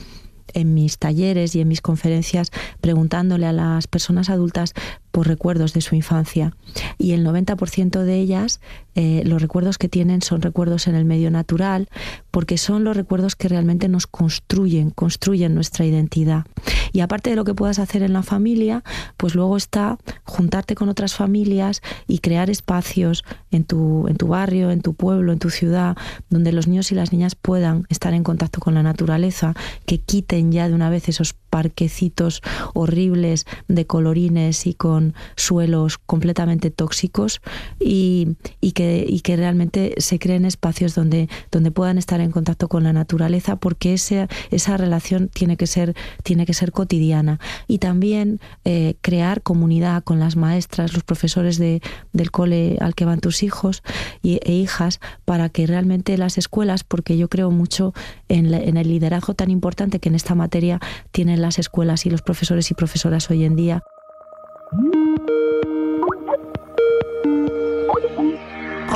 en 0.54 0.74
mis 0.74 0.98
talleres 0.98 1.54
y 1.54 1.60
en 1.60 1.68
mis 1.68 1.80
conferencias 1.80 2.50
preguntándole 2.80 3.46
a 3.46 3.52
las 3.52 3.86
personas 3.86 4.30
adultas 4.30 4.74
por 5.12 5.28
recuerdos 5.28 5.72
de 5.74 5.80
su 5.82 5.94
infancia 5.94 6.56
y 6.98 7.12
el 7.12 7.24
90% 7.24 8.02
de 8.02 8.16
ellas 8.16 8.60
eh, 8.94 9.22
los 9.24 9.40
recuerdos 9.40 9.78
que 9.78 9.88
tienen 9.88 10.20
son 10.20 10.42
recuerdos 10.42 10.86
en 10.86 10.94
el 10.94 11.04
medio 11.04 11.30
natural 11.30 11.88
porque 12.30 12.58
son 12.58 12.84
los 12.84 12.96
recuerdos 12.96 13.36
que 13.36 13.48
realmente 13.48 13.88
nos 13.88 14.06
construyen, 14.06 14.90
construyen 14.90 15.54
nuestra 15.54 15.84
identidad. 15.86 16.44
Y 16.92 17.00
aparte 17.00 17.30
de 17.30 17.36
lo 17.36 17.44
que 17.44 17.54
puedas 17.54 17.78
hacer 17.78 18.02
en 18.02 18.12
la 18.12 18.22
familia, 18.22 18.82
pues 19.16 19.34
luego 19.34 19.56
está 19.56 19.98
juntarte 20.24 20.74
con 20.74 20.88
otras 20.88 21.14
familias 21.14 21.80
y 22.06 22.18
crear 22.18 22.50
espacios 22.50 23.24
en 23.50 23.64
tu, 23.64 24.08
en 24.08 24.16
tu 24.16 24.28
barrio, 24.28 24.70
en 24.70 24.82
tu 24.82 24.94
pueblo, 24.94 25.32
en 25.32 25.38
tu 25.38 25.50
ciudad, 25.50 25.96
donde 26.28 26.52
los 26.52 26.66
niños 26.66 26.92
y 26.92 26.94
las 26.94 27.12
niñas 27.12 27.34
puedan 27.34 27.86
estar 27.88 28.12
en 28.14 28.24
contacto 28.24 28.60
con 28.60 28.74
la 28.74 28.82
naturaleza, 28.82 29.54
que 29.86 30.00
quiten 30.00 30.52
ya 30.52 30.68
de 30.68 30.74
una 30.74 30.90
vez 30.90 31.08
esos 31.08 31.34
parquecitos 31.52 32.40
horribles 32.72 33.44
de 33.68 33.86
colorines 33.86 34.66
y 34.66 34.72
con 34.72 35.12
suelos 35.36 35.98
completamente 35.98 36.70
tóxicos 36.70 37.42
y, 37.78 38.36
y, 38.62 38.72
que, 38.72 39.04
y 39.06 39.20
que 39.20 39.36
realmente 39.36 39.94
se 39.98 40.18
creen 40.18 40.46
espacios 40.46 40.94
donde, 40.94 41.28
donde 41.50 41.70
puedan 41.70 41.98
estar 41.98 42.22
en 42.22 42.30
contacto 42.30 42.68
con 42.68 42.84
la 42.84 42.94
naturaleza 42.94 43.56
porque 43.56 43.92
esa 43.92 44.76
relación 44.78 45.28
tiene 45.28 45.58
que 45.58 45.66
ser, 45.66 45.94
tiene 46.22 46.46
que 46.46 46.54
ser 46.54 46.72
cotidiana. 46.72 47.38
Y 47.68 47.78
también 47.78 48.40
eh, 48.64 48.94
crear 49.02 49.42
comunidad 49.42 50.04
con 50.04 50.18
las 50.18 50.36
maestras, 50.36 50.94
los 50.94 51.04
profesores 51.04 51.58
de, 51.58 51.82
del 52.14 52.30
cole 52.30 52.78
al 52.80 52.94
que 52.94 53.04
van 53.04 53.20
tus 53.20 53.42
hijos 53.42 53.82
y, 54.22 54.40
e 54.42 54.52
hijas 54.54 55.00
para 55.26 55.50
que 55.50 55.66
realmente 55.66 56.16
las 56.16 56.38
escuelas, 56.38 56.82
porque 56.82 57.18
yo 57.18 57.28
creo 57.28 57.50
mucho 57.50 57.92
en, 58.30 58.54
en 58.54 58.78
el 58.78 58.88
liderazgo 58.88 59.34
tan 59.34 59.50
importante 59.50 59.98
que 59.98 60.08
en 60.08 60.14
esta 60.14 60.34
materia 60.34 60.80
tienen 61.10 61.41
las 61.42 61.58
escuelas 61.58 62.06
y 62.06 62.10
los 62.10 62.22
profesores 62.22 62.70
y 62.70 62.74
profesoras 62.74 63.30
hoy 63.30 63.44
en 63.44 63.56
día. 63.56 63.82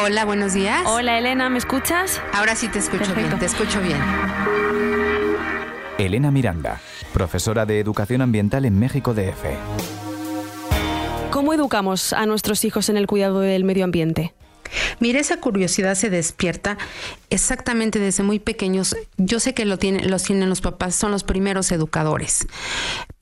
Hola, 0.00 0.24
buenos 0.24 0.54
días. 0.54 0.82
Hola 0.86 1.18
Elena, 1.18 1.50
¿me 1.50 1.58
escuchas? 1.58 2.22
Ahora 2.32 2.54
sí 2.54 2.68
te 2.68 2.78
escucho 2.78 3.14
bien, 3.14 3.38
te 3.38 3.46
escucho 3.46 3.80
bien. 3.80 3.98
Elena 5.98 6.30
Miranda, 6.30 6.80
profesora 7.12 7.66
de 7.66 7.80
Educación 7.80 8.22
Ambiental 8.22 8.64
en 8.66 8.78
México 8.78 9.14
DF. 9.14 9.44
¿Cómo 11.30 11.52
educamos 11.52 12.12
a 12.12 12.24
nuestros 12.24 12.64
hijos 12.64 12.88
en 12.88 12.96
el 12.96 13.06
cuidado 13.06 13.40
del 13.40 13.64
medio 13.64 13.84
ambiente? 13.84 14.35
Mira, 15.00 15.20
esa 15.20 15.38
curiosidad 15.38 15.94
se 15.94 16.10
despierta 16.10 16.78
exactamente 17.30 17.98
desde 17.98 18.22
muy 18.22 18.38
pequeños. 18.38 18.96
Yo 19.16 19.40
sé 19.40 19.54
que 19.54 19.64
lo 19.64 19.78
tienen, 19.78 20.10
los 20.10 20.22
tienen 20.22 20.48
los 20.48 20.60
papás, 20.60 20.94
son 20.94 21.10
los 21.10 21.24
primeros 21.24 21.72
educadores. 21.72 22.46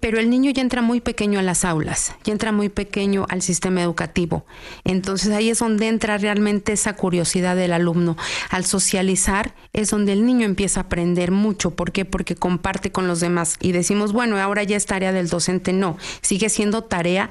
Pero 0.01 0.19
el 0.19 0.29
niño 0.29 0.51
ya 0.51 0.61
entra 0.61 0.83
muy 0.83 1.01
pequeño 1.01 1.39
a 1.39 1.43
las 1.43 1.65
aulas, 1.65 2.15
ya 2.25 2.33
entra 2.33 2.53
muy 2.53 2.69
pequeño 2.69 3.27
al 3.31 3.41
sistema 3.41 3.81
educativo. 3.81 4.45
Entonces 4.85 5.33
ahí 5.33 5.49
es 5.49 5.61
donde 5.61 5.89
entra 5.89 6.19
realmente 6.19 6.73
esa 6.73 6.95
curiosidad 6.95 7.57
del 7.57 7.73
alumno. 7.73 8.17
Al 8.51 8.67
socializar 8.67 9.55
es 9.73 9.91
donde 9.91 10.13
el 10.13 10.27
niño 10.27 10.45
empieza 10.45 10.81
a 10.81 10.83
aprender 10.83 11.31
mucho. 11.31 11.71
¿Por 11.71 11.91
qué? 11.91 12.05
Porque 12.05 12.37
comparte 12.37 12.93
con 12.93 13.07
los 13.07 13.21
demás. 13.21 13.57
Y 13.61 13.73
decimos, 13.73 14.13
bueno, 14.13 14.39
ahora 14.39 14.63
ya 14.63 14.77
es 14.77 14.85
tarea 14.85 15.13
del 15.13 15.31
docente. 15.31 15.73
No, 15.73 15.97
sigue 16.21 16.51
siendo 16.51 16.85
tarea 16.85 17.31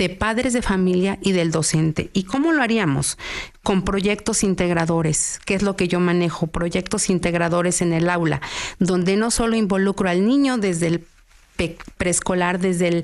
de 0.00 0.08
padres 0.08 0.54
de 0.54 0.62
familia 0.62 1.18
y 1.20 1.32
del 1.32 1.50
docente. 1.50 2.08
¿Y 2.14 2.22
cómo 2.22 2.52
lo 2.52 2.62
haríamos? 2.62 3.18
Con 3.62 3.82
proyectos 3.82 4.42
integradores, 4.42 5.38
que 5.44 5.52
es 5.52 5.62
lo 5.62 5.76
que 5.76 5.88
yo 5.88 6.00
manejo, 6.00 6.46
proyectos 6.46 7.10
integradores 7.10 7.82
en 7.82 7.92
el 7.92 8.08
aula, 8.08 8.40
donde 8.78 9.16
no 9.16 9.30
solo 9.30 9.56
involucro 9.56 10.08
al 10.08 10.26
niño 10.26 10.56
desde 10.56 10.86
el 10.86 11.06
preescolar, 11.98 12.60
desde 12.60 12.90
la 12.90 13.02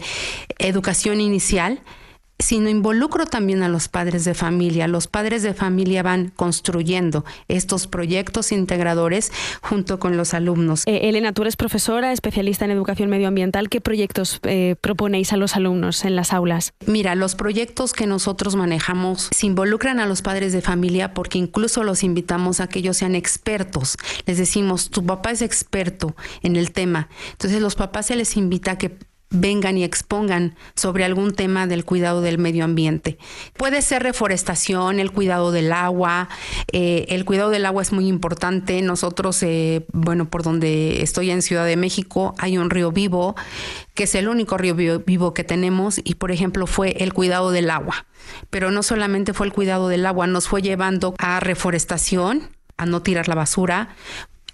educación 0.59 1.21
inicial, 1.21 1.81
sino 2.39 2.69
involucro 2.69 3.27
también 3.27 3.63
a 3.63 3.69
los 3.69 3.89
padres 3.89 4.25
de 4.25 4.35
familia. 4.35 4.89
Los 4.89 5.07
padres 5.07 5.43
de 5.43 5.55
familia 5.55 6.03
van 6.03 6.33
construyendo 6.35 7.25
estos 7.49 7.87
proyectos 7.87 8.53
integradores 8.53 9.33
junto 9.63 9.99
con 9.99 10.17
los 10.17 10.35
alumnos. 10.35 10.83
Eh, 10.87 11.09
Elena, 11.09 11.33
tú 11.33 11.43
eres 11.43 11.57
profesora, 11.57 12.13
especialista 12.13 12.65
en 12.65 12.71
educación 12.71 13.11
medioambiental. 13.11 13.69
¿Qué 13.69 13.81
proyectos 13.81 14.41
eh, 14.43 14.77
proponéis 14.81 15.33
a 15.33 15.37
los 15.37 15.57
alumnos 15.57 16.05
en 16.05 16.17
las 16.17 16.33
aulas? 16.33 16.73
Mira, 16.87 17.15
los 17.15 17.35
proyectos 17.35 17.93
que 17.93 18.07
nosotros 18.07 18.57
manejamos 18.57 19.29
se 19.35 19.47
involucran 19.47 20.01
a 20.01 20.07
los 20.07 20.23
padres 20.23 20.53
de 20.53 20.61
familia 20.61 21.15
porque 21.15 21.39
incluso 21.39 21.85
los 21.85 22.03
invitamos 22.03 22.61
a 22.61 22.69
que 22.69 22.81
ellos 22.81 22.99
sean 22.99 23.15
expertos. 23.15 23.97
Les 24.27 24.39
decimos, 24.39 24.91
tu 24.91 25.05
papá 25.05 25.31
es 25.31 25.43
experto 25.43 26.15
en 26.43 26.57
el 26.57 26.73
tema. 26.73 27.09
Entonces 27.33 27.61
los 27.61 27.75
papás 27.75 28.07
se 28.07 28.17
les 28.17 28.37
invita 28.37 28.73
a 28.73 28.79
que 28.79 28.99
vengan 29.31 29.77
y 29.77 29.85
expongan 29.85 30.55
sobre 30.75 31.05
algún 31.05 31.35
tema 31.35 31.67
del 31.67 31.85
cuidado 31.85 32.21
del 32.21 32.39
medio 32.39 32.65
ambiente. 32.65 33.19
Puede 33.57 33.83
ser 33.83 34.03
reforestación, 34.03 35.01
el 35.01 35.11
cuidado 35.11 35.53
del 35.53 35.73
agua. 35.73 36.29
Eh, 36.73 37.07
el 37.09 37.25
cuidado 37.25 37.51
del 37.51 37.67
agua 37.67 37.83
es 37.83 37.93
muy 37.93 38.07
importante. 38.07 38.81
Nosotros, 38.83 39.43
eh, 39.43 39.85
bueno, 39.93 40.29
por 40.29 40.43
donde 40.43 41.03
estoy 41.03 41.31
en 41.31 41.43
Ciudad 41.43 41.67
de 41.67 41.77
México, 41.77 42.35
hay 42.39 42.57
un 42.59 42.71
río 42.71 42.93
vivo, 42.93 43.35
que 43.95 44.05
es 44.05 44.15
el 44.15 44.29
único 44.29 44.57
río 44.59 44.75
vivo 44.75 45.35
que 45.35 45.45
tenemos 45.45 46.01
y, 46.03 46.15
por 46.15 46.31
ejemplo, 46.31 46.67
fue 46.67 46.93
el 47.03 47.13
cuidado 47.13 47.51
del 47.51 47.71
agua. 47.71 48.07
Pero 48.51 48.71
no 48.71 48.83
solamente 48.83 49.33
fue 49.33 49.47
el 49.47 49.53
cuidado 49.53 49.89
del 49.89 50.07
agua, 50.07 50.27
nos 50.27 50.49
fue 50.49 50.63
llevando 50.63 51.15
a 51.19 51.41
reforestación, 51.41 52.51
a 52.77 52.87
no 52.87 53.03
tirar 53.03 53.29
la 53.29 53.35
basura, 53.35 53.89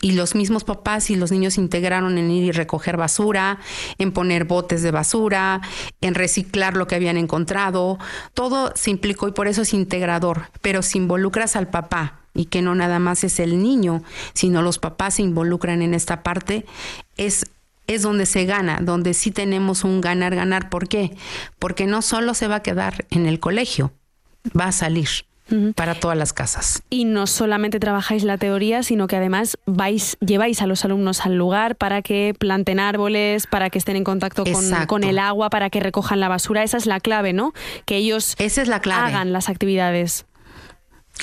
y 0.03 0.13
los 0.13 0.35
mismos 0.35 0.65
papás 0.65 1.09
y 1.09 1.17
los 1.17 1.33
niños 1.33 1.57
integraron 1.57 2.19
en 2.19 2.31
ir 2.31 2.45
y 2.45 2.53
recoger 2.53 2.99
basura, 2.99 3.61
en 3.97 4.13
poner 4.13 4.45
botes 4.45 4.83
de 4.83 4.91
basura, 4.91 5.63
en 6.03 6.15
reciclar 6.15 6.77
lo 6.77 6.87
que 6.87 6.97
habían 6.97 7.17
encontrado. 7.17 7.99
Todo 8.35 8.73
se 8.75 8.91
implicó 8.91 9.29
y 9.29 9.33
por 9.33 9.49
eso 9.49 9.63
es 9.63 9.73
integrador, 9.73 10.51
pero 10.61 10.83
si 10.83 10.99
involucras 10.99 11.57
al 11.57 11.69
papá 11.69 12.19
y 12.35 12.47
que 12.47 12.63
no 12.63 12.75
nada 12.75 12.99
más 12.99 13.25
es 13.25 13.39
el 13.39 13.63
niño, 13.63 14.03
sino 14.35 14.61
los 14.61 14.79
papás 14.79 15.15
se 15.15 15.23
involucran 15.23 15.81
en 15.81 15.95
esta 15.95 16.23
parte, 16.23 16.67
es 17.17 17.47
es 17.89 18.03
donde 18.03 18.27
se 18.27 18.45
gana, 18.47 18.79
donde 18.81 19.13
sí 19.13 19.33
tenemos 19.33 19.83
un 19.85 20.01
ganar, 20.01 20.35
ganar. 20.35 20.71
¿Por 20.71 20.89
qué? 20.89 21.17
Porque 21.59 21.87
no 21.87 22.01
solo 22.01 22.33
se 22.33 22.47
va 22.47 22.57
a 22.57 22.63
quedar 22.63 23.07
en 23.11 23.27
el 23.27 23.41
colegio, 23.41 23.93
va 24.59 24.67
a 24.67 24.73
salir 24.73 25.09
para 25.75 25.95
todas 25.95 26.17
las 26.17 26.33
casas. 26.33 26.83
Y 26.91 27.05
no 27.05 27.27
solamente 27.27 27.79
trabajáis 27.79 28.25
la 28.25 28.39
teoría, 28.39 28.83
sino 28.83 29.07
que 29.07 29.17
además 29.17 29.59
vais, 29.67 30.17
lleváis 30.21 30.63
a 30.63 30.67
los 30.67 30.85
alumnos 30.85 31.25
al 31.27 31.37
lugar 31.37 31.77
para 31.77 32.03
que 32.03 32.35
planten 32.39 32.81
árboles, 32.81 33.47
para 33.47 33.71
que 33.71 33.79
estén 33.79 33.97
en 33.97 34.05
contacto 34.05 34.45
con, 34.87 35.05
el 35.05 35.19
agua, 35.19 35.51
para 35.51 35.71
que 35.71 35.81
recojan 35.81 36.21
la 36.21 36.29
basura. 36.29 36.63
Esa 36.63 36.77
es 36.77 36.87
la 36.87 37.01
clave, 37.01 37.33
¿no? 37.33 37.53
Que 37.85 37.97
ellos 37.97 38.35
Esa 38.39 38.63
es 38.63 38.69
la 38.69 38.81
clave. 38.81 39.09
hagan 39.09 39.33
las 39.33 39.49
actividades. 39.49 40.27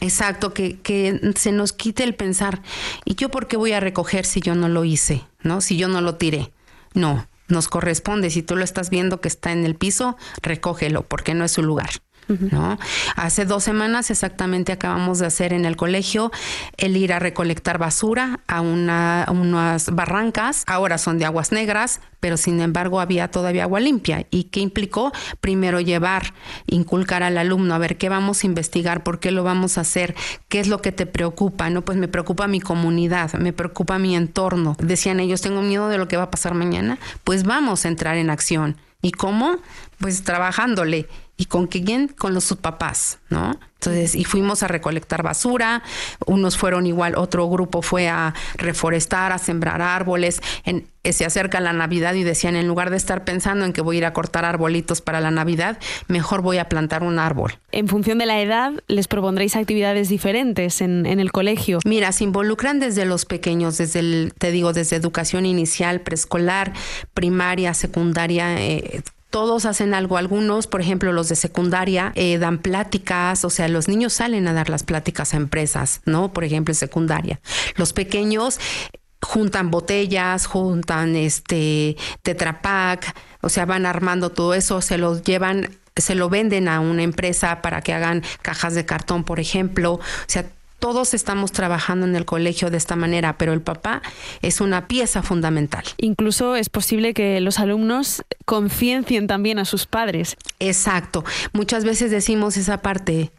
Exacto, 0.02 0.54
que, 0.54 0.80
que 0.80 1.34
se 1.36 1.52
nos 1.52 1.74
quite 1.74 2.04
el 2.04 2.16
pensar, 2.16 2.62
¿y 3.06 3.16
yo 3.16 3.30
por 3.30 3.48
qué 3.48 3.58
voy 3.58 3.74
a 3.74 3.80
recoger 3.80 4.26
si 4.26 4.40
yo 4.40 4.56
no 4.56 4.70
lo 4.70 4.86
hice? 4.86 5.24
¿No? 5.42 5.62
Si 5.62 5.78
yo 5.78 5.88
no 5.88 6.02
lo 6.02 6.16
tiré. 6.16 6.52
No, 6.94 7.28
nos 7.48 7.68
corresponde. 7.68 8.30
Si 8.30 8.44
tú 8.44 8.56
lo 8.56 8.64
estás 8.64 8.90
viendo 8.90 9.20
que 9.20 9.28
está 9.28 9.52
en 9.52 9.66
el 9.66 9.76
piso, 9.76 10.18
recógelo, 10.42 11.04
porque 11.04 11.34
no 11.34 11.44
es 11.44 11.52
su 11.52 11.64
lugar. 11.64 11.90
¿No? 12.30 12.78
Hace 13.16 13.46
dos 13.46 13.64
semanas 13.64 14.12
exactamente 14.12 14.72
acabamos 14.72 15.20
de 15.20 15.26
hacer 15.26 15.54
en 15.54 15.66
el 15.66 15.76
colegio 15.76 16.32
el 16.78 16.96
ir 16.96 17.14
a 17.14 17.20
recolectar 17.20 17.78
basura 17.78 18.40
a, 18.48 18.62
una, 18.62 19.26
unas 19.30 19.94
barrancas, 19.94 20.64
ahora 20.68 20.98
son 20.98 21.18
de 21.20 21.26
aguas 21.26 21.52
negras, 21.52 22.02
pero 22.20 22.38
sin 22.38 22.60
embargo 22.62 23.00
había 23.00 23.30
todavía 23.30 23.64
agua 23.64 23.80
limpia. 23.80 24.26
¿Y 24.30 24.46
qué 24.46 24.60
implicó? 24.60 25.12
Primero 25.42 25.80
llevar, 25.80 26.34
inculcar 26.68 27.24
al 27.24 27.38
alumno, 27.38 27.74
a 27.74 27.78
ver 27.78 27.98
qué 27.98 28.10
vamos 28.10 28.44
a 28.44 28.48
investigar, 28.48 29.04
por 29.04 29.20
qué 29.20 29.32
lo 29.32 29.44
vamos 29.44 29.78
a 29.78 29.82
hacer, 29.82 30.16
qué 30.48 30.60
es 30.60 30.68
lo 30.68 30.82
que 30.82 30.92
te 30.92 31.06
preocupa, 31.06 31.70
¿no? 31.70 31.84
Pues 31.84 31.98
me 31.98 32.08
preocupa 32.08 32.48
mi 32.48 32.60
comunidad, 32.60 33.34
me 33.34 33.54
preocupa 33.54 34.00
mi 34.00 34.16
entorno. 34.16 34.76
Decían 34.80 35.20
ellos, 35.20 35.42
tengo 35.42 35.62
miedo 35.62 35.90
de 35.90 35.98
lo 35.98 36.08
que 36.08 36.18
va 36.18 36.24
a 36.24 36.32
pasar 36.32 36.54
mañana. 36.54 37.00
Pues 37.24 37.44
vamos 37.44 37.86
a 37.86 37.88
entrar 37.88 38.18
en 38.18 38.30
acción. 38.30 38.78
¿Y 39.02 39.12
cómo? 39.12 39.58
Pues 40.00 40.24
trabajándole 40.24 41.08
¿Y 41.40 41.46
con 41.46 41.68
quién? 41.68 42.10
Con 42.10 42.34
los 42.34 42.44
sus 42.44 42.58
papás, 42.58 43.20
¿no? 43.30 43.58
Entonces, 43.76 44.14
y 44.14 44.26
fuimos 44.26 44.62
a 44.62 44.68
recolectar 44.68 45.24
basura, 45.24 45.84
unos 46.26 46.58
fueron 46.58 46.86
igual, 46.86 47.16
otro 47.16 47.50
grupo 47.50 47.82
fue 47.82 48.10
a 48.10 48.34
reforestar, 48.56 49.32
a 49.32 49.38
sembrar 49.38 49.82
árboles. 49.82 50.42
En, 50.66 50.88
eh, 51.06 51.14
se 51.14 51.24
acerca 51.24 51.62
la 51.62 51.72
Navidad 51.72 52.14
y 52.16 52.24
decían, 52.24 52.58
en 52.58 52.68
lugar 52.68 52.90
de 52.90 52.98
estar 52.98 53.24
pensando 53.24 53.64
en 53.64 53.72
que 53.72 53.80
voy 53.80 53.96
a 53.96 54.00
ir 54.00 54.06
a 54.06 54.12
cortar 54.12 54.44
arbolitos 54.44 55.00
para 55.00 55.22
la 55.22 55.32
Navidad, 55.32 55.80
mejor 56.10 56.42
voy 56.42 56.58
a 56.58 56.68
plantar 56.68 57.04
un 57.04 57.20
árbol. 57.20 57.58
En 57.72 57.88
función 57.88 58.18
de 58.18 58.26
la 58.26 58.42
edad, 58.42 58.74
les 58.90 59.08
propondréis 59.08 59.56
actividades 59.56 60.10
diferentes 60.10 60.82
en, 60.82 61.06
en 61.06 61.22
el 61.22 61.32
colegio. 61.32 61.80
Mira, 61.86 62.12
se 62.12 62.26
involucran 62.26 62.82
desde 62.82 63.06
los 63.06 63.24
pequeños, 63.24 63.78
desde 63.78 64.00
el, 64.00 64.34
te 64.38 64.52
digo, 64.52 64.74
desde 64.74 64.98
educación 64.98 65.46
inicial, 65.46 66.02
preescolar, 66.02 66.74
primaria, 67.14 67.74
secundaria, 67.74 68.60
eh, 68.60 69.04
todos 69.30 69.66
hacen 69.66 69.94
algo, 69.94 70.18
algunos, 70.18 70.68
por 70.68 70.82
ejemplo, 70.82 71.14
los 71.14 71.30
de 71.30 71.36
secundaria, 71.36 72.12
eh, 72.16 72.38
dan 72.38 72.60
pláticas, 72.60 73.46
o 73.46 73.50
sea, 73.50 73.68
los 73.68 73.88
niños 73.88 74.14
salen 74.14 74.48
a 74.48 74.54
dar 74.54 74.70
las 74.70 74.84
pláticas 74.84 75.34
a 75.34 75.38
empresas, 75.38 76.02
¿no? 76.06 76.34
Por 76.34 76.44
ejemplo, 76.44 76.72
en 76.72 76.76
secundaria. 76.76 77.40
Los 77.76 77.94
pequeños 77.94 78.60
juntan 79.22 79.70
botellas, 79.70 80.46
juntan 80.46 81.16
este 81.16 81.98
tetrapack, 82.24 83.16
o 83.42 83.50
sea, 83.50 83.66
van 83.66 83.86
armando 83.86 84.32
todo 84.32 84.54
eso, 84.54 84.82
se 84.82 84.98
los 84.98 85.24
llevan 85.24 85.70
se 85.96 86.16
lo 86.16 86.30
venden 86.30 86.70
a 86.70 86.80
una 86.80 87.04
empresa 87.04 87.62
para 87.62 87.82
que 87.82 87.94
hagan 87.94 88.24
cajas 88.42 88.74
de 88.74 88.86
cartón, 88.86 89.26
por 89.26 89.40
ejemplo. 89.40 89.94
O 89.96 90.02
sea, 90.28 90.46
todos 90.80 91.14
estamos 91.14 91.52
trabajando 91.52 92.06
en 92.06 92.16
el 92.16 92.26
colegio 92.26 92.70
de 92.70 92.78
esta 92.78 92.96
manera, 92.96 93.38
pero 93.38 93.54
el 93.54 93.62
papá 93.62 94.02
es 94.42 94.62
una 94.62 94.88
pieza 94.88 95.22
fundamental. 95.22 95.84
Incluso 95.98 96.56
es 96.56 96.70
posible 96.70 97.14
que 97.14 97.40
los 97.42 97.60
alumnos 97.60 98.24
conciencien 98.46 99.28
también 99.28 99.60
a 99.60 99.66
sus 99.66 99.86
padres. 99.86 100.38
Exacto. 100.60 101.24
Muchas 101.54 101.86
veces 101.86 102.12
decimos 102.12 102.58
esa 102.58 102.82
parte, 102.82 103.32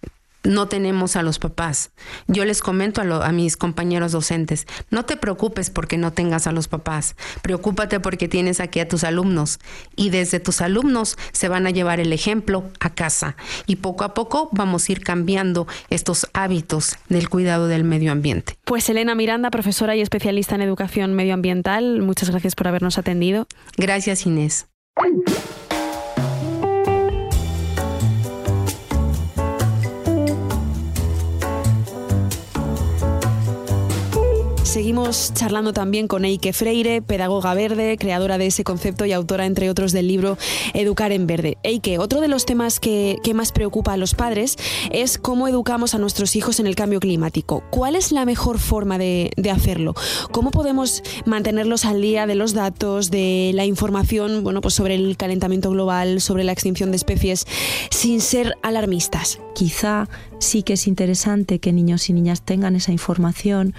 no 0.42 0.68
tenemos 0.68 1.16
a 1.16 1.22
los 1.22 1.38
papás. 1.38 1.90
Yo 2.26 2.44
les 2.44 2.62
comento 2.62 3.00
a, 3.00 3.32
mis 3.32 3.56
compañeros 3.56 4.12
docentes, 4.12 4.66
no 4.90 5.04
te 5.04 5.16
preocupes 5.16 5.70
porque 5.70 5.98
no 5.98 6.12
tengas 6.12 6.46
a 6.46 6.52
los 6.52 6.68
papás, 6.68 7.16
preocúpate 7.42 8.00
porque 8.00 8.28
tienes 8.28 8.60
aquí 8.60 8.80
a 8.80 8.88
tus 8.88 9.04
alumnos 9.04 9.58
y 9.96 10.10
desde 10.10 10.40
tus 10.40 10.60
alumnos 10.60 11.16
se 11.32 11.48
van 11.48 11.66
a 11.66 11.70
llevar 11.70 12.00
el 12.00 12.12
ejemplo 12.12 12.64
a 12.80 12.90
casa 12.90 13.36
y 13.66 13.76
poco 13.76 14.04
a 14.04 14.14
poco 14.14 14.48
vamos 14.52 14.88
a 14.88 14.92
ir 14.92 15.02
cambiando 15.02 15.66
estos 15.90 16.26
hábitos 16.32 16.98
del 17.08 17.28
cuidado 17.28 17.68
del 17.68 17.84
medio 17.84 18.12
ambiente. 18.12 18.56
Pues 18.64 18.88
Elena 18.88 19.14
Miranda, 19.14 19.50
profesora 19.50 19.96
y 19.96 20.00
especialista 20.00 20.54
en 20.54 20.62
educación 20.62 21.14
medioambiental, 21.14 22.00
muchas 22.02 22.30
gracias 22.30 22.54
por 22.54 22.68
habernos 22.68 22.98
atendido. 22.98 23.46
Gracias 23.76 24.26
Inés. 24.26 24.66
Seguimos 34.70 35.34
charlando 35.34 35.72
también 35.72 36.06
con 36.06 36.24
Eike 36.24 36.52
Freire, 36.52 37.02
pedagoga 37.02 37.54
verde, 37.54 37.96
creadora 37.98 38.38
de 38.38 38.46
ese 38.46 38.62
concepto 38.62 39.04
y 39.04 39.10
autora, 39.10 39.44
entre 39.44 39.68
otros, 39.68 39.90
del 39.90 40.06
libro 40.06 40.38
Educar 40.74 41.10
en 41.10 41.26
Verde. 41.26 41.58
Eike, 41.64 41.98
otro 41.98 42.20
de 42.20 42.28
los 42.28 42.46
temas 42.46 42.78
que, 42.78 43.18
más 43.34 43.50
preocupa 43.50 43.94
a 43.94 43.96
los 43.96 44.14
padres 44.14 44.56
es 44.92 45.18
cómo 45.18 45.48
educamos 45.48 45.96
a 45.96 45.98
nuestros 45.98 46.36
hijos 46.36 46.60
en 46.60 46.68
el 46.68 46.76
cambio 46.76 47.00
climático. 47.00 47.64
¿Cuál 47.70 47.96
es 47.96 48.12
la 48.12 48.24
mejor 48.24 48.60
forma 48.60 48.96
de, 48.96 49.32
hacerlo? 49.52 49.96
¿Cómo 50.30 50.52
podemos 50.52 51.02
mantenerlos 51.26 51.84
al 51.84 52.00
día 52.00 52.28
de 52.28 52.36
los 52.36 52.54
datos, 52.54 53.10
de 53.10 53.50
la 53.54 53.64
información 53.64 54.44
bueno, 54.44 54.60
pues 54.60 54.74
sobre 54.74 54.94
el 54.94 55.16
calentamiento 55.16 55.70
global, 55.70 56.20
sobre 56.20 56.44
la 56.44 56.52
extinción 56.52 56.92
de 56.92 56.96
especies, 56.96 57.44
sin 57.90 58.20
ser 58.20 58.54
alarmistas? 58.62 59.40
Quizá 59.54 60.08
sí 60.38 60.62
que 60.62 60.74
es 60.74 60.86
interesante 60.86 61.58
que 61.58 61.72
niños 61.72 62.08
y 62.08 62.12
niñas 62.12 62.42
tengan 62.42 62.76
esa 62.76 62.92
información, 62.92 63.74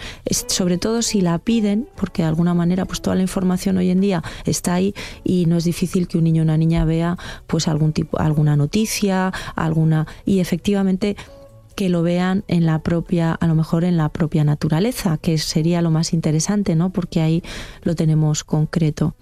sobre 0.48 0.78
todo 0.78 1.02
si 1.02 1.22
la 1.22 1.38
piden, 1.40 1.88
porque 1.96 2.22
de 2.22 2.28
alguna 2.28 2.54
manera 2.54 2.86
pues 2.86 3.02
toda 3.02 3.16
la 3.16 3.22
información 3.22 3.78
hoy 3.78 3.90
en 3.90 4.02
día 4.02 4.24
está 4.46 4.76
ahí 4.76 4.94
y 5.24 5.46
no 5.46 5.58
es 5.58 5.64
difícil 5.64 6.08
que 6.08 6.18
un 6.18 6.26
niño 6.26 6.42
o 6.42 6.46
una 6.46 6.58
niña 6.58 6.86
vea 6.86 7.18
pues 7.48 7.68
algún 7.68 7.94
tipo 7.94 8.20
alguna 8.20 8.56
noticia, 8.56 9.34
alguna 9.56 10.08
y 10.26 10.40
efectivamente 10.40 11.16
que 11.76 11.90
lo 11.90 12.04
vean 12.04 12.44
en 12.48 12.66
la 12.66 12.80
propia, 12.80 13.34
a 13.34 13.48
lo 13.48 13.56
mejor 13.56 13.84
en 13.84 13.98
la 13.98 14.10
propia 14.10 14.44
naturaleza, 14.44 15.18
que 15.18 15.38
sería 15.38 15.82
lo 15.82 15.92
más 15.92 16.14
interesante, 16.14 16.76
¿no? 16.76 16.92
Porque 16.92 17.22
ahí 17.22 17.44
lo 17.84 17.96
tenemos 17.96 18.44
concreto. 18.44 19.16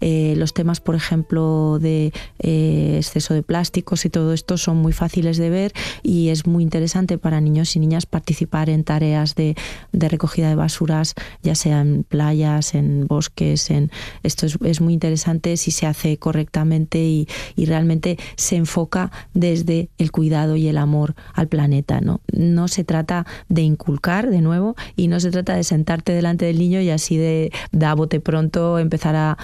Eh, 0.00 0.34
los 0.36 0.54
temas, 0.54 0.80
por 0.80 0.94
ejemplo, 0.94 1.78
de 1.80 2.12
eh, 2.38 2.94
exceso 2.96 3.34
de 3.34 3.42
plásticos 3.42 4.04
y 4.04 4.10
todo 4.10 4.32
esto 4.32 4.56
son 4.56 4.76
muy 4.76 4.92
fáciles 4.92 5.36
de 5.36 5.50
ver 5.50 5.72
y 6.02 6.28
es 6.28 6.46
muy 6.46 6.62
interesante 6.62 7.18
para 7.18 7.40
niños 7.40 7.76
y 7.76 7.80
niñas 7.80 8.06
participar 8.06 8.70
en 8.70 8.84
tareas 8.84 9.34
de, 9.34 9.56
recogida 9.92 10.48
de 10.48 10.54
basuras, 10.54 11.14
ya 11.42 11.54
sea 11.54 11.80
en 11.80 12.04
playas, 12.04 12.74
en 12.74 13.06
bosques, 13.06 13.70
en 13.70 13.90
esto 14.22 14.46
es, 14.46 14.80
muy 14.80 14.92
interesante 14.92 15.56
si 15.56 15.70
se 15.70 15.86
hace 15.86 16.18
correctamente 16.18 16.98
y, 16.98 17.28
y 17.56 17.64
realmente 17.64 18.18
se 18.36 18.56
enfoca 18.56 19.10
desde 19.34 19.88
el 19.98 20.12
cuidado 20.12 20.56
y 20.56 20.68
el 20.68 20.78
amor 20.78 21.14
al 21.34 21.48
planeta. 21.48 21.95
¿No? 22.00 22.20
se 22.68 22.84
trata 22.84 23.26
de 23.48 23.62
inculcar 23.62 24.30
de 24.30 24.40
nuevo 24.40 24.76
y 24.96 25.08
no 25.08 25.20
se 25.20 25.30
trata 25.30 25.54
de 25.54 25.64
sentarte 25.64 26.12
delante 26.12 26.46
del 26.46 26.58
niño 26.58 26.80
y 26.80 26.90
así 26.90 27.16
de, 27.16 27.52
de 27.72 27.86
a 27.86 27.94
bote 27.94 28.20
pronto 28.20 28.78
empezar 28.78 29.14
a, 29.16 29.36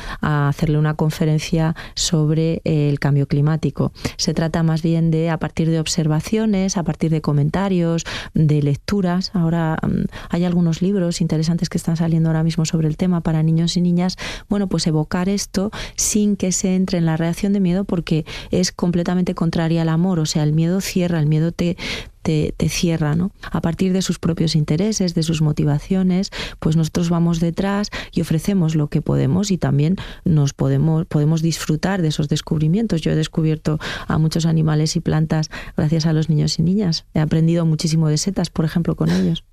hacerle 0.48 0.78
una 0.78 0.94
conferencia 0.94 1.74
sobre 1.94 2.60
el 2.64 2.98
cambio 2.98 3.26
climático. 3.26 3.92
Se 4.16 4.34
trata 4.34 4.62
más 4.62 4.82
bien 4.82 5.10
de, 5.10 5.30
a 5.30 5.38
partir 5.38 5.70
de 5.70 5.80
observaciones, 5.80 6.76
a 6.76 6.82
partir 6.82 7.10
de 7.10 7.20
comentarios, 7.20 8.04
de 8.34 8.62
lecturas. 8.62 9.30
Ahora 9.34 9.78
mm, 9.82 10.04
hay 10.30 10.44
algunos 10.44 10.82
libros 10.82 11.20
interesantes 11.20 11.68
que 11.68 11.78
están 11.78 11.96
saliendo 11.96 12.28
ahora 12.28 12.42
mismo 12.42 12.64
sobre 12.64 12.88
el 12.88 12.96
tema 12.96 13.20
para 13.20 13.42
niños 13.42 13.76
y 13.76 13.80
niñas. 13.80 14.16
Bueno, 14.48 14.68
pues 14.68 14.86
evocar 14.86 15.28
esto 15.28 15.70
sin 15.96 16.36
que 16.36 16.52
se 16.52 16.74
entre 16.74 16.98
en 16.98 17.06
la 17.06 17.16
reacción 17.16 17.52
de 17.52 17.60
miedo 17.60 17.84
porque 17.84 18.24
es 18.50 18.72
completamente 18.72 19.34
contraria 19.34 19.82
al 19.82 19.88
amor. 19.88 20.18
O 20.18 20.26
sea, 20.26 20.42
el 20.42 20.52
miedo 20.52 20.80
cierra, 20.80 21.18
el 21.18 21.26
miedo 21.26 21.52
te, 21.52 21.76
te, 22.22 22.54
cierra, 22.68 23.14
¿no? 23.14 23.32
A 23.50 23.60
partir 23.60 23.92
de 23.92 24.02
sus 24.02 24.18
propios 24.18 24.54
intereses, 24.56 25.14
de 25.14 25.22
sus 25.22 25.42
motivaciones, 25.42 26.30
pues 26.60 26.76
nosotros 26.76 27.10
vamos 27.10 27.40
detrás 27.40 27.90
y 28.12 28.20
ofrecemos 28.20 28.74
lo 28.74 28.88
que 28.88 29.02
podemos 29.02 29.50
y 29.50 29.58
también 29.58 29.96
nos 30.24 30.52
podemos, 30.52 31.06
podemos 31.06 31.42
disfrutar 31.42 32.02
de 32.02 32.08
esos 32.08 32.28
descubrimientos. 32.28 33.00
Yo 33.00 33.12
he 33.12 33.16
descubierto 33.16 33.78
a 34.06 34.18
muchos 34.18 34.46
animales 34.46 34.96
y 34.96 35.00
plantas 35.00 35.50
gracias 35.76 36.06
a 36.06 36.12
los 36.12 36.28
niños 36.28 36.58
y 36.58 36.62
niñas. 36.62 37.04
He 37.14 37.20
aprendido 37.20 37.66
muchísimo 37.66 38.08
de 38.08 38.18
setas, 38.18 38.50
por 38.50 38.64
ejemplo, 38.64 38.96
con 38.96 39.10
ellos. 39.10 39.44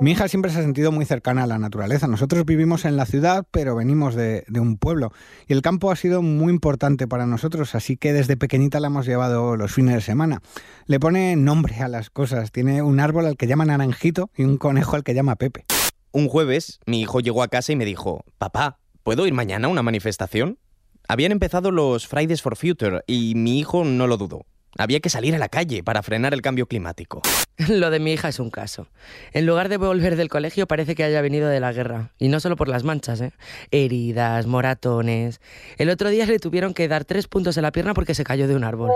Mi 0.00 0.12
hija 0.12 0.28
siempre 0.28 0.52
se 0.52 0.60
ha 0.60 0.62
sentido 0.62 0.92
muy 0.92 1.04
cercana 1.06 1.42
a 1.42 1.46
la 1.48 1.58
naturaleza. 1.58 2.06
Nosotros 2.06 2.44
vivimos 2.44 2.84
en 2.84 2.96
la 2.96 3.04
ciudad, 3.04 3.44
pero 3.50 3.74
venimos 3.74 4.14
de, 4.14 4.44
un 4.54 4.76
pueblo. 4.76 5.10
Y 5.48 5.54
el 5.54 5.60
campo 5.60 5.90
ha 5.90 5.96
sido 5.96 6.22
muy 6.22 6.52
importante 6.52 7.08
para 7.08 7.26
nosotros, 7.26 7.74
así 7.74 7.96
que 7.96 8.12
desde 8.12 8.36
pequeñita 8.36 8.78
la 8.78 8.86
hemos 8.86 9.06
llevado 9.06 9.56
los 9.56 9.72
fines 9.72 9.96
de 9.96 10.00
semana. 10.00 10.40
Le 10.86 11.00
pone 11.00 11.34
nombre 11.34 11.80
a 11.80 11.88
las 11.88 12.10
cosas. 12.10 12.52
Tiene 12.52 12.80
un 12.80 13.00
árbol 13.00 13.26
al 13.26 13.36
que 13.36 13.48
llama 13.48 13.64
Naranjito 13.64 14.30
y 14.36 14.44
un 14.44 14.56
conejo 14.56 14.94
al 14.94 15.02
que 15.02 15.14
llama 15.14 15.34
Pepe. 15.34 15.64
Un 16.12 16.28
jueves, 16.28 16.78
mi 16.86 17.00
hijo 17.00 17.18
llegó 17.18 17.42
a 17.42 17.48
casa 17.48 17.72
y 17.72 17.76
me 17.76 17.84
dijo, 17.84 18.24
papá, 18.38 18.78
¿puedo 19.02 19.26
ir 19.26 19.34
mañana 19.34 19.66
a 19.66 19.70
una 19.70 19.82
manifestación? 19.82 20.60
Habían 21.08 21.32
empezado 21.32 21.72
los 21.72 22.06
Fridays 22.06 22.40
for 22.40 22.54
Future 22.54 23.02
y 23.08 23.34
mi 23.34 23.58
hijo 23.58 23.84
no 23.84 24.06
lo 24.06 24.16
dudó. 24.16 24.46
Había 24.76 25.00
que 25.00 25.10
salir 25.10 25.34
a 25.34 25.38
la 25.38 25.48
calle 25.48 25.82
para 25.82 26.02
frenar 26.02 26.34
el 26.34 26.42
cambio 26.42 26.66
climático. 26.66 27.22
Lo 27.68 27.90
de 27.90 27.98
mi 27.98 28.12
hija 28.12 28.28
es 28.28 28.38
un 28.38 28.50
caso. 28.50 28.88
En 29.32 29.46
lugar 29.46 29.68
de 29.68 29.76
volver 29.76 30.16
del 30.16 30.28
colegio 30.28 30.66
parece 30.66 30.94
que 30.94 31.04
haya 31.04 31.20
venido 31.20 31.48
de 31.48 31.60
la 31.60 31.72
guerra. 31.72 32.12
Y 32.18 32.28
no 32.28 32.40
solo 32.40 32.56
por 32.56 32.68
las 32.68 32.84
manchas, 32.84 33.20
¿eh? 33.20 33.32
Heridas, 33.70 34.46
moratones. 34.46 35.40
El 35.78 35.90
otro 35.90 36.10
día 36.10 36.26
le 36.26 36.38
tuvieron 36.38 36.74
que 36.74 36.88
dar 36.88 37.04
tres 37.04 37.26
puntos 37.26 37.56
en 37.56 37.62
la 37.62 37.72
pierna 37.72 37.94
porque 37.94 38.14
se 38.14 38.24
cayó 38.24 38.46
de 38.46 38.54
un 38.54 38.64
árbol. 38.64 38.90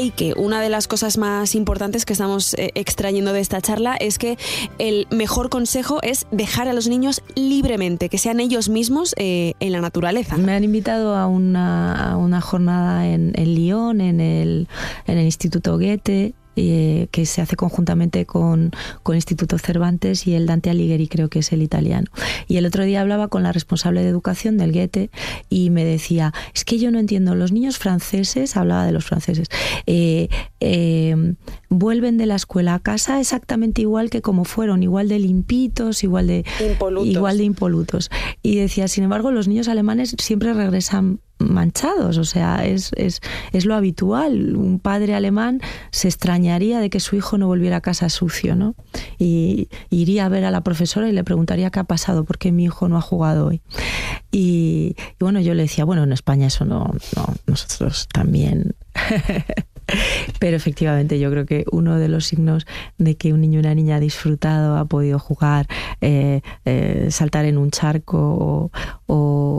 Eike, 0.00 0.32
una 0.34 0.62
de 0.62 0.70
las 0.70 0.88
cosas 0.88 1.18
más 1.18 1.54
importantes 1.54 2.06
que 2.06 2.14
estamos 2.14 2.54
eh, 2.54 2.70
extrayendo 2.74 3.34
de 3.34 3.40
esta 3.40 3.60
charla 3.60 3.96
es 3.96 4.18
que 4.18 4.38
el 4.78 5.06
mejor 5.10 5.50
consejo 5.50 6.00
es 6.02 6.26
dejar 6.30 6.68
a 6.68 6.72
los 6.72 6.88
niños 6.88 7.22
libremente, 7.34 8.08
que 8.08 8.16
sean 8.16 8.40
ellos 8.40 8.70
mismos 8.70 9.14
eh, 9.18 9.52
en 9.60 9.72
la 9.72 9.82
naturaleza. 9.82 10.38
Me 10.38 10.52
han 10.52 10.64
invitado 10.64 11.14
a 11.16 11.26
una, 11.26 12.40
jornada 12.40 13.08
en, 13.08 13.32
en 13.34 13.54
Lyon, 13.54 14.00
en 14.00 14.20
el, 14.20 14.68
en 15.06 15.18
el 15.18 15.24
Instituto 15.26 15.76
Goethe, 15.76 16.32
eh, 16.62 17.08
que 17.10 17.24
se 17.24 17.40
hace 17.40 17.56
conjuntamente 17.56 18.26
con, 18.26 18.72
con, 19.02 19.14
el 19.14 19.18
Instituto 19.18 19.56
Cervantes 19.56 20.26
y 20.26 20.34
el 20.34 20.44
Dante 20.44 20.68
Alighieri, 20.68 21.08
creo 21.08 21.30
que 21.30 21.38
es 21.38 21.52
el 21.52 21.62
italiano. 21.62 22.06
Y 22.48 22.58
el 22.58 22.66
otro 22.66 22.84
día 22.84 23.00
hablaba 23.00 23.28
con 23.28 23.42
la 23.42 23.50
responsable 23.50 24.02
de 24.02 24.08
educación 24.08 24.58
del 24.58 24.72
Goethe 24.72 25.10
y 25.48 25.70
me 25.70 25.86
decía, 25.86 26.34
es 26.54 26.66
que 26.66 26.78
yo 26.78 26.90
no 26.90 26.98
entiendo, 26.98 27.34
los 27.34 27.50
niños 27.50 27.78
franceses, 27.78 28.58
hablaba 28.58 28.84
de 28.84 28.92
los 28.92 29.06
franceses, 29.06 29.48
eh, 29.86 30.28
eh, 30.60 31.34
vuelven 31.70 32.18
de 32.18 32.26
la 32.26 32.34
escuela 32.34 32.74
a 32.74 32.80
casa 32.80 33.20
exactamente 33.20 33.80
igual 33.80 34.10
que 34.10 34.20
como 34.20 34.44
fueron, 34.44 34.82
igual 34.82 35.08
de 35.08 35.18
limpitos, 35.18 36.04
igual 36.04 36.26
de 36.26 36.44
igual 37.04 37.38
de 37.38 37.44
impolutos. 37.44 38.10
Y 38.42 38.56
decía, 38.56 38.86
sin 38.86 39.04
embargo, 39.04 39.30
los 39.30 39.48
niños 39.48 39.68
alemanes 39.68 40.14
siempre 40.18 40.52
regresan 40.52 41.20
manchados, 41.40 42.18
o 42.18 42.24
sea, 42.24 42.64
es, 42.64 42.92
es, 42.96 43.20
es, 43.52 43.64
lo 43.64 43.74
habitual. 43.74 44.56
Un 44.56 44.78
padre 44.78 45.14
alemán 45.14 45.60
se 45.90 46.08
extrañaría 46.08 46.80
de 46.80 46.90
que 46.90 47.00
su 47.00 47.16
hijo 47.16 47.38
no 47.38 47.46
volviera 47.46 47.76
a 47.76 47.80
casa 47.80 48.08
sucio, 48.08 48.54
¿no? 48.54 48.74
Y 49.18 49.68
iría 49.90 50.26
a 50.26 50.28
ver 50.28 50.44
a 50.44 50.50
la 50.50 50.62
profesora 50.62 51.08
y 51.08 51.12
le 51.12 51.24
preguntaría 51.24 51.70
qué 51.70 51.80
ha 51.80 51.84
pasado, 51.84 52.24
por 52.24 52.38
qué 52.38 52.52
mi 52.52 52.64
hijo 52.64 52.88
no 52.88 52.96
ha 52.96 53.02
jugado 53.02 53.46
hoy. 53.46 53.62
Y, 54.30 54.96
bueno, 55.18 55.40
yo 55.40 55.54
le 55.54 55.62
decía, 55.62 55.84
bueno, 55.84 56.04
en 56.04 56.12
España 56.12 56.46
eso 56.46 56.64
no 56.64 56.92
nosotros 57.46 58.08
también 58.12 58.74
Pero 60.38 60.56
efectivamente 60.56 61.18
yo 61.18 61.30
creo 61.30 61.46
que 61.46 61.64
uno 61.70 61.96
de 61.96 62.08
los 62.08 62.26
signos 62.26 62.66
de 62.98 63.16
que 63.16 63.32
un 63.32 63.40
niño 63.40 63.58
o 63.58 63.60
una 63.60 63.74
niña 63.74 63.96
ha 63.96 64.00
disfrutado, 64.00 64.76
ha 64.76 64.84
podido 64.84 65.18
jugar, 65.18 65.66
eh, 66.00 66.40
eh, 66.64 67.08
saltar 67.10 67.44
en 67.44 67.58
un 67.58 67.70
charco 67.70 68.70
o, 69.06 69.50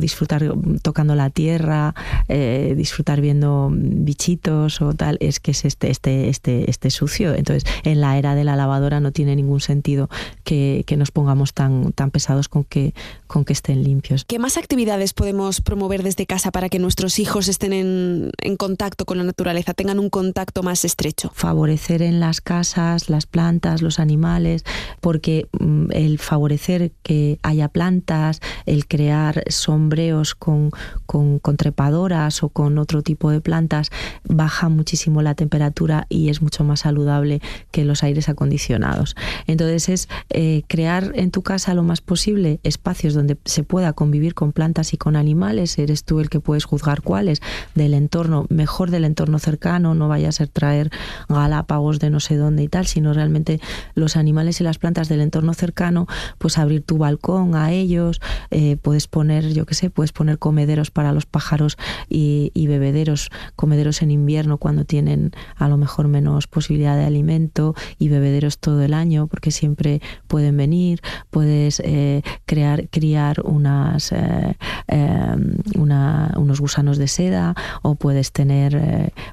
disfrutar 0.00 0.44
tocando 0.82 1.14
la 1.14 1.30
tierra, 1.30 1.94
eh, 2.28 2.74
disfrutar 2.76 3.20
viendo 3.20 3.70
bichitos 3.72 4.80
o 4.82 4.92
tal, 4.92 5.16
es 5.20 5.40
que 5.40 5.52
es 5.52 5.64
este, 5.64 5.90
este, 5.90 6.28
este, 6.28 6.70
este 6.70 6.90
sucio. 6.90 7.34
Entonces, 7.34 7.64
en 7.82 8.00
la 8.00 8.18
era 8.18 8.34
de 8.34 8.44
la 8.44 8.56
lavadora 8.56 9.00
no 9.00 9.10
tiene 9.10 9.34
ningún 9.34 9.60
sentido 9.60 10.08
que, 10.44 10.84
nos 10.96 11.10
pongamos 11.10 11.52
tan, 11.52 11.92
tan 11.92 12.10
pesados 12.10 12.48
con 12.48 12.64
que, 12.64 12.94
con 13.26 13.44
que 13.44 13.52
estén 13.52 13.82
limpios. 13.82 14.24
¿Qué 14.24 14.38
más 14.38 14.56
actividades 14.56 15.12
podemos 15.12 15.60
promover 15.60 16.02
desde 16.02 16.26
casa 16.26 16.50
para 16.50 16.68
que 16.68 16.78
nuestros 16.78 17.18
hijos 17.18 17.48
estén 17.48 17.72
en, 17.72 18.30
en 18.38 18.56
contacto 18.56 19.04
con 19.04 19.15
la 19.18 19.24
naturaleza, 19.24 19.74
tengan 19.74 19.98
un 19.98 20.10
contacto 20.10 20.62
más 20.62 20.84
estrecho? 20.84 21.30
Favorecer 21.34 22.02
en 22.02 22.20
las 22.20 22.40
casas 22.40 23.08
las 23.08 23.26
plantas, 23.26 23.82
los 23.82 23.98
animales, 23.98 24.64
porque 25.00 25.48
mm, 25.58 25.92
el 25.92 26.18
favorecer 26.18 26.92
que 27.02 27.38
haya 27.42 27.68
plantas, 27.68 28.40
el 28.66 28.86
crear 28.86 29.44
sombreos 29.48 30.34
con, 30.34 30.70
con, 31.06 31.40
trepadoras 31.56 32.42
o 32.42 32.48
con 32.48 32.78
otro 32.78 33.02
tipo 33.02 33.30
de 33.30 33.40
plantas, 33.40 33.90
baja 34.24 34.68
muchísimo 34.68 35.22
la 35.22 35.34
temperatura 35.34 36.06
y 36.08 36.28
es 36.28 36.42
mucho 36.42 36.64
más 36.64 36.80
saludable 36.80 37.40
que 37.70 37.84
los 37.84 38.02
aires 38.02 38.28
acondicionados. 38.28 39.16
Entonces 39.46 39.88
es 39.88 40.08
eh, 40.30 40.62
crear 40.68 41.12
en 41.14 41.30
tu 41.30 41.42
casa 41.42 41.74
lo 41.74 41.82
más 41.82 42.00
posible 42.00 42.60
espacios 42.62 43.14
donde 43.14 43.36
se 43.44 43.62
pueda 43.62 43.92
convivir 43.92 44.34
con 44.34 44.52
plantas 44.52 44.92
y 44.92 44.96
con 44.96 45.16
animales. 45.16 45.78
Eres 45.78 46.04
tú 46.04 46.20
el 46.20 46.28
que 46.28 46.40
puedes 46.40 46.64
juzgar 46.64 47.02
cuáles 47.02 47.40
del 47.74 47.94
entorno, 47.94 48.46
mejor 48.48 48.90
del 48.96 49.04
entorno 49.04 49.38
cercano, 49.38 49.94
no 49.94 50.08
vaya 50.08 50.30
a 50.30 50.32
ser 50.32 50.48
traer 50.48 50.90
galápagos 51.28 52.00
de 52.00 52.10
no 52.10 52.20
sé 52.20 52.36
dónde 52.36 52.62
y 52.62 52.68
tal, 52.68 52.86
sino 52.86 53.12
realmente 53.12 53.60
los 53.94 54.16
animales 54.16 54.60
y 54.60 54.64
las 54.64 54.78
plantas 54.78 55.08
del 55.08 55.20
entorno 55.20 55.54
cercano, 55.54 56.06
pues 56.38 56.58
abrir 56.58 56.82
tu 56.82 56.98
balcón 56.98 57.54
a 57.54 57.72
ellos, 57.72 58.20
eh, 58.50 58.76
puedes 58.76 59.06
poner, 59.06 59.52
yo 59.52 59.66
qué 59.66 59.74
sé, 59.74 59.90
puedes 59.90 60.12
poner 60.12 60.38
comederos 60.38 60.90
para 60.90 61.12
los 61.12 61.26
pájaros 61.26 61.76
y, 62.08 62.50
bebederos, 62.66 63.30
comederos 63.54 64.02
en 64.02 64.10
invierno 64.10 64.58
cuando 64.58 64.84
tienen 64.84 65.32
a 65.56 65.68
lo 65.68 65.76
mejor 65.76 66.08
menos 66.08 66.46
posibilidad 66.46 66.96
de 66.96 67.04
alimento 67.04 67.74
y 67.98 68.08
bebederos 68.08 68.58
todo 68.58 68.82
el 68.82 68.94
año 68.94 69.26
porque 69.28 69.50
siempre 69.50 70.00
pueden 70.26 70.56
venir, 70.56 71.00
puedes 71.30 71.80
eh, 71.84 72.22
crear, 72.46 72.88
criar 72.88 73.42
unas, 73.44 74.10
eh, 74.12 74.56
em, 74.88 75.58
unos 75.76 76.60
gusanos 76.60 76.98
de 76.98 77.08
seda 77.08 77.54
o 77.82 77.94
puedes 77.94 78.32
tener 78.32 78.74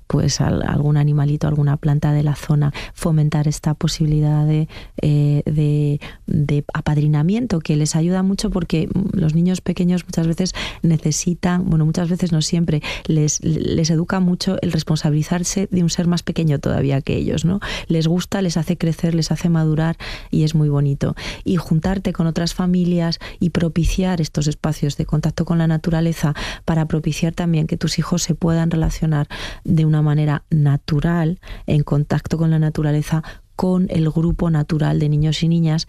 pues 0.07 0.41
algún 0.41 0.97
animalito, 0.97 1.47
alguna 1.47 1.77
planta 1.77 2.11
de 2.11 2.23
la 2.23 2.35
zona, 2.35 2.73
fomentar 2.93 3.47
esta 3.47 3.73
posibilidad 3.73 4.45
de, 4.45 4.67
de, 5.01 5.99
de 6.27 6.65
apadrinamiento 6.73 7.59
que 7.59 7.75
les 7.75 7.95
ayuda 7.95 8.23
mucho 8.23 8.49
porque 8.49 8.89
los 9.11 9.33
niños 9.33 9.61
pequeños 9.61 10.05
muchas 10.05 10.27
veces 10.27 10.53
necesitan, 10.81 11.69
bueno, 11.69 11.85
muchas 11.85 12.09
veces 12.09 12.31
no 12.31 12.41
siempre, 12.41 12.81
les, 13.05 13.43
les 13.43 13.89
educa 13.89 14.19
mucho 14.19 14.57
el 14.61 14.71
responsabilizarse 14.71 15.67
de 15.71 15.83
un 15.83 15.89
ser 15.89 16.07
más 16.07 16.23
pequeño 16.23 16.59
todavía 16.59 17.01
que 17.01 17.15
ellos, 17.15 17.45
¿no? 17.45 17.59
Les 17.87 18.07
gusta, 18.07 18.41
les 18.41 18.57
hace 18.57 18.77
crecer, 18.77 19.15
les 19.15 19.31
hace 19.31 19.49
madurar 19.49 19.97
y 20.31 20.43
es 20.43 20.55
muy 20.55 20.69
bonito. 20.69 21.15
Y 21.43 21.57
juntarte 21.57 22.13
con 22.13 22.27
otras 22.27 22.53
familias 22.53 23.19
y 23.39 23.49
propiciar 23.49 24.21
estos 24.21 24.47
espacios 24.47 24.97
de 24.97 25.05
contacto 25.05 25.45
con 25.45 25.57
la 25.57 25.67
naturaleza 25.67 26.33
para 26.65 26.87
propiciar 26.87 27.33
también 27.33 27.67
que 27.67 27.77
tus 27.77 27.99
hijos 27.99 28.23
se 28.23 28.35
puedan 28.35 28.71
relacionar 28.71 29.27
de 29.63 29.85
una 29.85 30.01
manera 30.01 30.43
natural, 30.49 31.39
en 31.67 31.83
contacto 31.83 32.37
con 32.37 32.49
la 32.49 32.59
naturaleza, 32.59 33.23
con 33.55 33.87
el 33.89 34.09
grupo 34.09 34.49
natural 34.49 34.99
de 34.99 35.09
niños 35.09 35.43
y 35.43 35.47
niñas. 35.47 35.87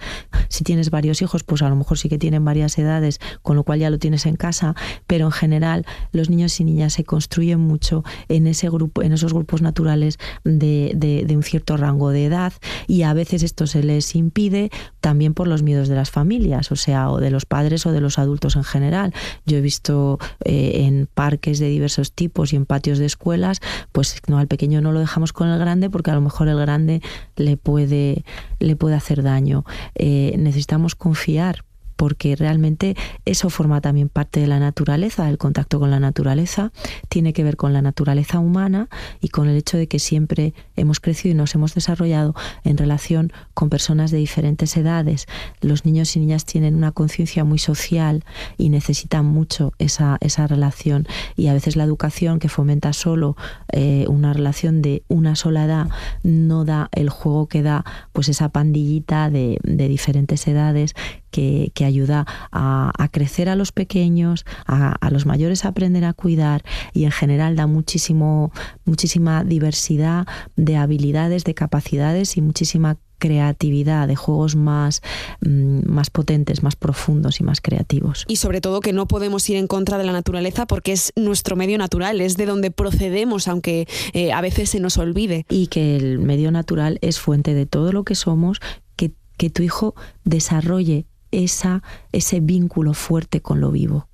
Si 0.48 0.64
tienes 0.64 0.90
varios 0.90 1.22
hijos, 1.22 1.44
pues 1.44 1.62
a 1.62 1.68
lo 1.68 1.76
mejor 1.76 1.98
sí 1.98 2.08
que 2.08 2.18
tienen 2.18 2.44
varias 2.44 2.78
edades, 2.78 3.20
con 3.42 3.56
lo 3.56 3.64
cual 3.64 3.78
ya 3.80 3.90
lo 3.90 3.98
tienes 3.98 4.26
en 4.26 4.36
casa, 4.36 4.74
pero 5.06 5.26
en 5.26 5.32
general 5.32 5.86
los 6.12 6.30
niños 6.30 6.58
y 6.60 6.64
niñas 6.64 6.94
se 6.94 7.04
construyen 7.04 7.60
mucho 7.60 8.04
en 8.28 8.46
ese 8.46 8.68
grupo, 8.68 9.02
en 9.02 9.12
esos 9.12 9.32
grupos 9.32 9.62
naturales 9.62 10.18
de, 10.44 11.26
un 11.34 11.42
cierto 11.42 11.76
rango 11.76 12.10
de 12.10 12.26
edad 12.26 12.52
y 12.86 13.02
a 13.02 13.12
veces 13.12 13.42
esto 13.42 13.66
se 13.66 13.82
les 13.82 14.14
impide 14.14 14.70
también 15.00 15.34
por 15.34 15.48
los 15.48 15.62
miedos 15.62 15.88
de 15.88 15.96
las 15.96 16.10
familias, 16.10 16.70
o 16.70 16.76
sea, 16.76 17.10
o 17.10 17.18
de 17.18 17.30
los 17.30 17.44
padres 17.44 17.86
o 17.86 17.92
de 17.92 18.00
los 18.00 18.18
adultos 18.18 18.56
en 18.56 18.64
general. 18.64 19.12
Yo 19.46 19.58
he 19.58 19.60
visto 19.60 20.18
eh, 20.44 20.84
en 20.86 21.08
parques 21.12 21.58
de 21.58 21.68
diversos 21.68 22.12
tipos 22.12 22.52
y 22.52 22.56
en 22.56 22.66
patios 22.66 22.98
de 22.98 23.06
escuelas, 23.06 23.60
pues 23.92 24.20
al 24.32 24.46
pequeño 24.46 24.80
no 24.80 24.92
lo 24.92 25.00
dejamos 25.00 25.32
con 25.32 25.48
el 25.48 25.58
grande 25.58 25.90
porque 25.90 26.10
a 26.10 26.14
lo 26.14 26.20
mejor 26.20 26.48
el 26.48 26.58
grande 26.58 27.02
le 27.36 27.53
puede, 27.56 28.24
le 28.60 28.76
puede 28.76 28.94
hacer 28.94 29.22
daño. 29.22 29.64
Eh, 29.94 30.34
necesitamos 30.38 30.94
confiar 30.94 31.63
porque 31.96 32.36
realmente 32.36 32.96
eso 33.24 33.50
forma 33.50 33.80
también 33.80 34.08
parte 34.08 34.40
de 34.40 34.46
la 34.46 34.58
naturaleza, 34.58 35.28
el 35.28 35.38
contacto 35.38 35.80
con 35.80 35.90
la 35.90 36.00
naturaleza, 36.00 36.72
tiene 37.08 37.32
que 37.32 37.44
ver 37.44 37.56
con 37.56 37.72
la 37.72 37.82
naturaleza 37.82 38.38
humana 38.38 38.88
y 39.20 39.28
con 39.28 39.48
el 39.48 39.56
hecho 39.56 39.76
de 39.76 39.86
que 39.86 39.98
siempre 39.98 40.54
hemos 40.76 41.00
crecido 41.00 41.32
y 41.32 41.36
nos 41.36 41.54
hemos 41.54 41.74
desarrollado 41.74 42.34
en 42.64 42.76
relación 42.76 43.32
con 43.54 43.70
personas 43.70 44.10
de 44.10 44.18
diferentes 44.18 44.76
edades. 44.76 45.26
Los 45.60 45.84
niños 45.84 46.14
y 46.16 46.20
niñas 46.20 46.44
tienen 46.44 46.74
una 46.74 46.92
conciencia 46.92 47.44
muy 47.44 47.58
social 47.58 48.24
y 48.56 48.68
necesitan 48.68 49.26
mucho 49.26 49.72
esa, 49.78 50.18
esa 50.20 50.46
relación 50.46 51.06
y 51.36 51.48
a 51.48 51.54
veces 51.54 51.76
la 51.76 51.84
educación 51.84 52.38
que 52.38 52.48
fomenta 52.48 52.92
solo 52.92 53.36
eh, 53.72 54.06
una 54.08 54.32
relación 54.32 54.82
de 54.82 55.02
una 55.08 55.36
sola 55.36 55.64
edad 55.64 55.88
no 56.22 56.64
da 56.64 56.88
el 56.92 57.08
juego 57.08 57.46
que 57.48 57.62
da 57.62 57.84
pues 58.12 58.28
esa 58.28 58.48
pandillita 58.48 59.30
de, 59.30 59.58
de 59.62 59.88
diferentes 59.88 60.46
edades 60.46 60.94
que, 61.34 61.84
ayuda 61.84 62.26
a, 62.52 63.08
crecer 63.10 63.48
a 63.48 63.56
los 63.56 63.72
pequeños, 63.72 64.44
a, 64.66 65.10
los 65.10 65.26
mayores 65.26 65.64
a 65.64 65.68
aprender 65.68 66.04
a 66.04 66.12
cuidar 66.12 66.64
y 66.92 67.04
en 67.04 67.10
general 67.10 67.56
da 67.56 67.66
muchísimo, 67.66 68.52
muchísima 68.84 69.44
diversidad 69.44 70.26
de 70.56 70.76
habilidades, 70.76 71.44
de 71.44 71.54
capacidades 71.54 72.36
y 72.36 72.40
muchísima 72.40 72.96
creatividad, 73.18 74.06
de 74.06 74.16
juegos 74.16 74.54
más, 74.54 75.00
mm, 75.40 75.88
más 75.90 76.10
potentes, 76.10 76.62
más 76.62 76.76
profundos 76.76 77.40
y 77.40 77.44
más 77.44 77.60
creativos. 77.60 78.24
Y 78.28 78.36
sobre 78.36 78.60
todo 78.60 78.80
que 78.80 78.92
no 78.92 79.06
podemos 79.06 79.48
ir 79.48 79.56
en 79.56 79.66
contra 79.66 79.98
de 79.98 80.04
la 80.04 80.12
naturaleza 80.12 80.66
porque 80.66 80.92
es 80.92 81.12
nuestro 81.16 81.56
medio 81.56 81.78
natural, 81.78 82.20
es 82.20 82.36
de 82.36 82.46
donde 82.46 82.70
procedemos, 82.70 83.48
aunque 83.48 83.86
eh, 84.12 84.32
a 84.32 84.40
veces 84.40 84.70
se 84.70 84.80
nos 84.80 84.98
olvide. 84.98 85.46
Y 85.48 85.68
que 85.68 85.96
el 85.96 86.18
medio 86.18 86.50
natural 86.50 86.98
es 87.02 87.18
fuente 87.18 87.54
de 87.54 87.66
todo 87.66 87.92
lo 87.92 88.04
que 88.04 88.14
somos, 88.14 88.60
que, 88.96 89.12
que 89.36 89.50
tu 89.50 89.62
hijo 89.62 89.94
desarrolle 90.24 91.06
esa, 91.42 91.82
ese 92.12 92.40
vínculo 92.40 92.94
fuerte 92.94 93.40
con 93.40 93.60
lo 93.60 93.70
vivo. 93.70 94.08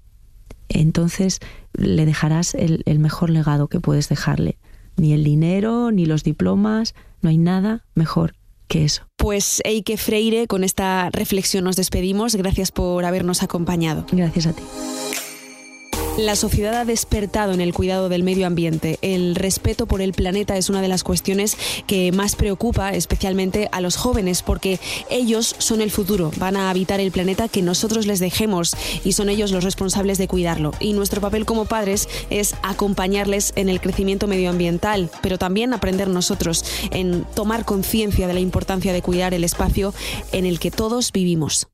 Entonces 0.68 1.40
le 1.72 2.06
dejarás 2.06 2.54
el, 2.54 2.82
el 2.86 2.98
mejor 2.98 3.30
legado 3.30 3.68
que 3.68 3.80
puedes 3.80 4.08
dejarle. 4.08 4.58
Ni 4.96 5.12
el 5.12 5.24
dinero, 5.24 5.90
ni 5.90 6.06
los 6.06 6.24
diplomas, 6.24 6.94
no 7.22 7.30
hay 7.30 7.38
nada 7.38 7.84
mejor 7.94 8.34
que 8.68 8.84
eso. 8.84 9.02
Pues 9.16 9.60
Eike 9.64 9.96
Freire, 9.96 10.46
con 10.46 10.64
esta 10.64 11.10
reflexión 11.10 11.64
nos 11.64 11.76
despedimos. 11.76 12.36
Gracias 12.36 12.70
por 12.70 13.04
habernos 13.04 13.42
acompañado. 13.42 14.06
Gracias 14.12 14.46
a 14.46 14.52
ti. 14.52 14.62
La 16.18 16.36
sociedad 16.36 16.74
ha 16.74 16.84
despertado 16.84 17.52
en 17.52 17.60
el 17.60 17.72
cuidado 17.72 18.08
del 18.08 18.22
medio 18.22 18.46
ambiente. 18.46 18.98
El 19.00 19.34
respeto 19.36 19.86
por 19.86 20.02
el 20.02 20.12
planeta 20.12 20.56
es 20.56 20.68
una 20.68 20.82
de 20.82 20.88
las 20.88 21.02
cuestiones 21.02 21.56
que 21.86 22.12
más 22.12 22.36
preocupa 22.36 22.90
especialmente 22.90 23.68
a 23.72 23.80
los 23.80 23.96
jóvenes 23.96 24.42
porque 24.42 24.80
ellos 25.08 25.54
son 25.58 25.80
el 25.80 25.90
futuro, 25.90 26.30
van 26.36 26.56
a 26.56 26.68
habitar 26.68 27.00
el 27.00 27.10
planeta 27.10 27.48
que 27.48 27.62
nosotros 27.62 28.06
les 28.06 28.18
dejemos 28.18 28.76
y 29.02 29.12
son 29.12 29.30
ellos 29.30 29.50
los 29.50 29.64
responsables 29.64 30.18
de 30.18 30.28
cuidarlo. 30.28 30.72
Y 30.78 30.92
nuestro 30.92 31.20
papel 31.20 31.46
como 31.46 31.64
padres 31.64 32.08
es 32.28 32.54
acompañarles 32.62 33.52
en 33.56 33.68
el 33.68 33.80
crecimiento 33.80 34.26
medioambiental, 34.26 35.10
pero 35.22 35.38
también 35.38 35.72
aprender 35.72 36.08
nosotros 36.08 36.64
en 36.90 37.24
tomar 37.34 37.64
conciencia 37.64 38.26
de 38.26 38.34
la 38.34 38.40
importancia 38.40 38.92
de 38.92 39.02
cuidar 39.02 39.32
el 39.32 39.44
espacio 39.44 39.94
en 40.32 40.44
el 40.44 40.58
que 40.58 40.70
todos 40.70 41.12
vivimos. 41.12 41.68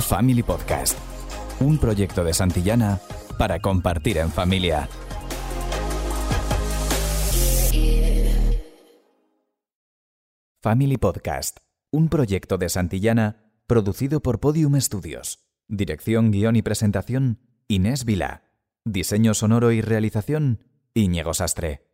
Family 0.00 0.42
Podcast 0.42 1.07
un 1.60 1.78
proyecto 1.78 2.24
de 2.24 2.34
Santillana 2.34 3.00
para 3.36 3.60
compartir 3.60 4.18
en 4.18 4.30
familia. 4.30 4.88
Family 10.60 10.96
Podcast, 10.96 11.58
un 11.90 12.08
proyecto 12.08 12.58
de 12.58 12.68
Santillana 12.68 13.52
producido 13.66 14.20
por 14.20 14.40
Podium 14.40 14.80
Studios. 14.80 15.46
Dirección, 15.68 16.30
guion 16.30 16.56
y 16.56 16.62
presentación, 16.62 17.40
Inés 17.68 18.04
Vila. 18.04 18.44
Diseño 18.84 19.34
sonoro 19.34 19.70
y 19.72 19.82
realización, 19.82 20.64
Íñigo 20.94 21.34
Sastre. 21.34 21.87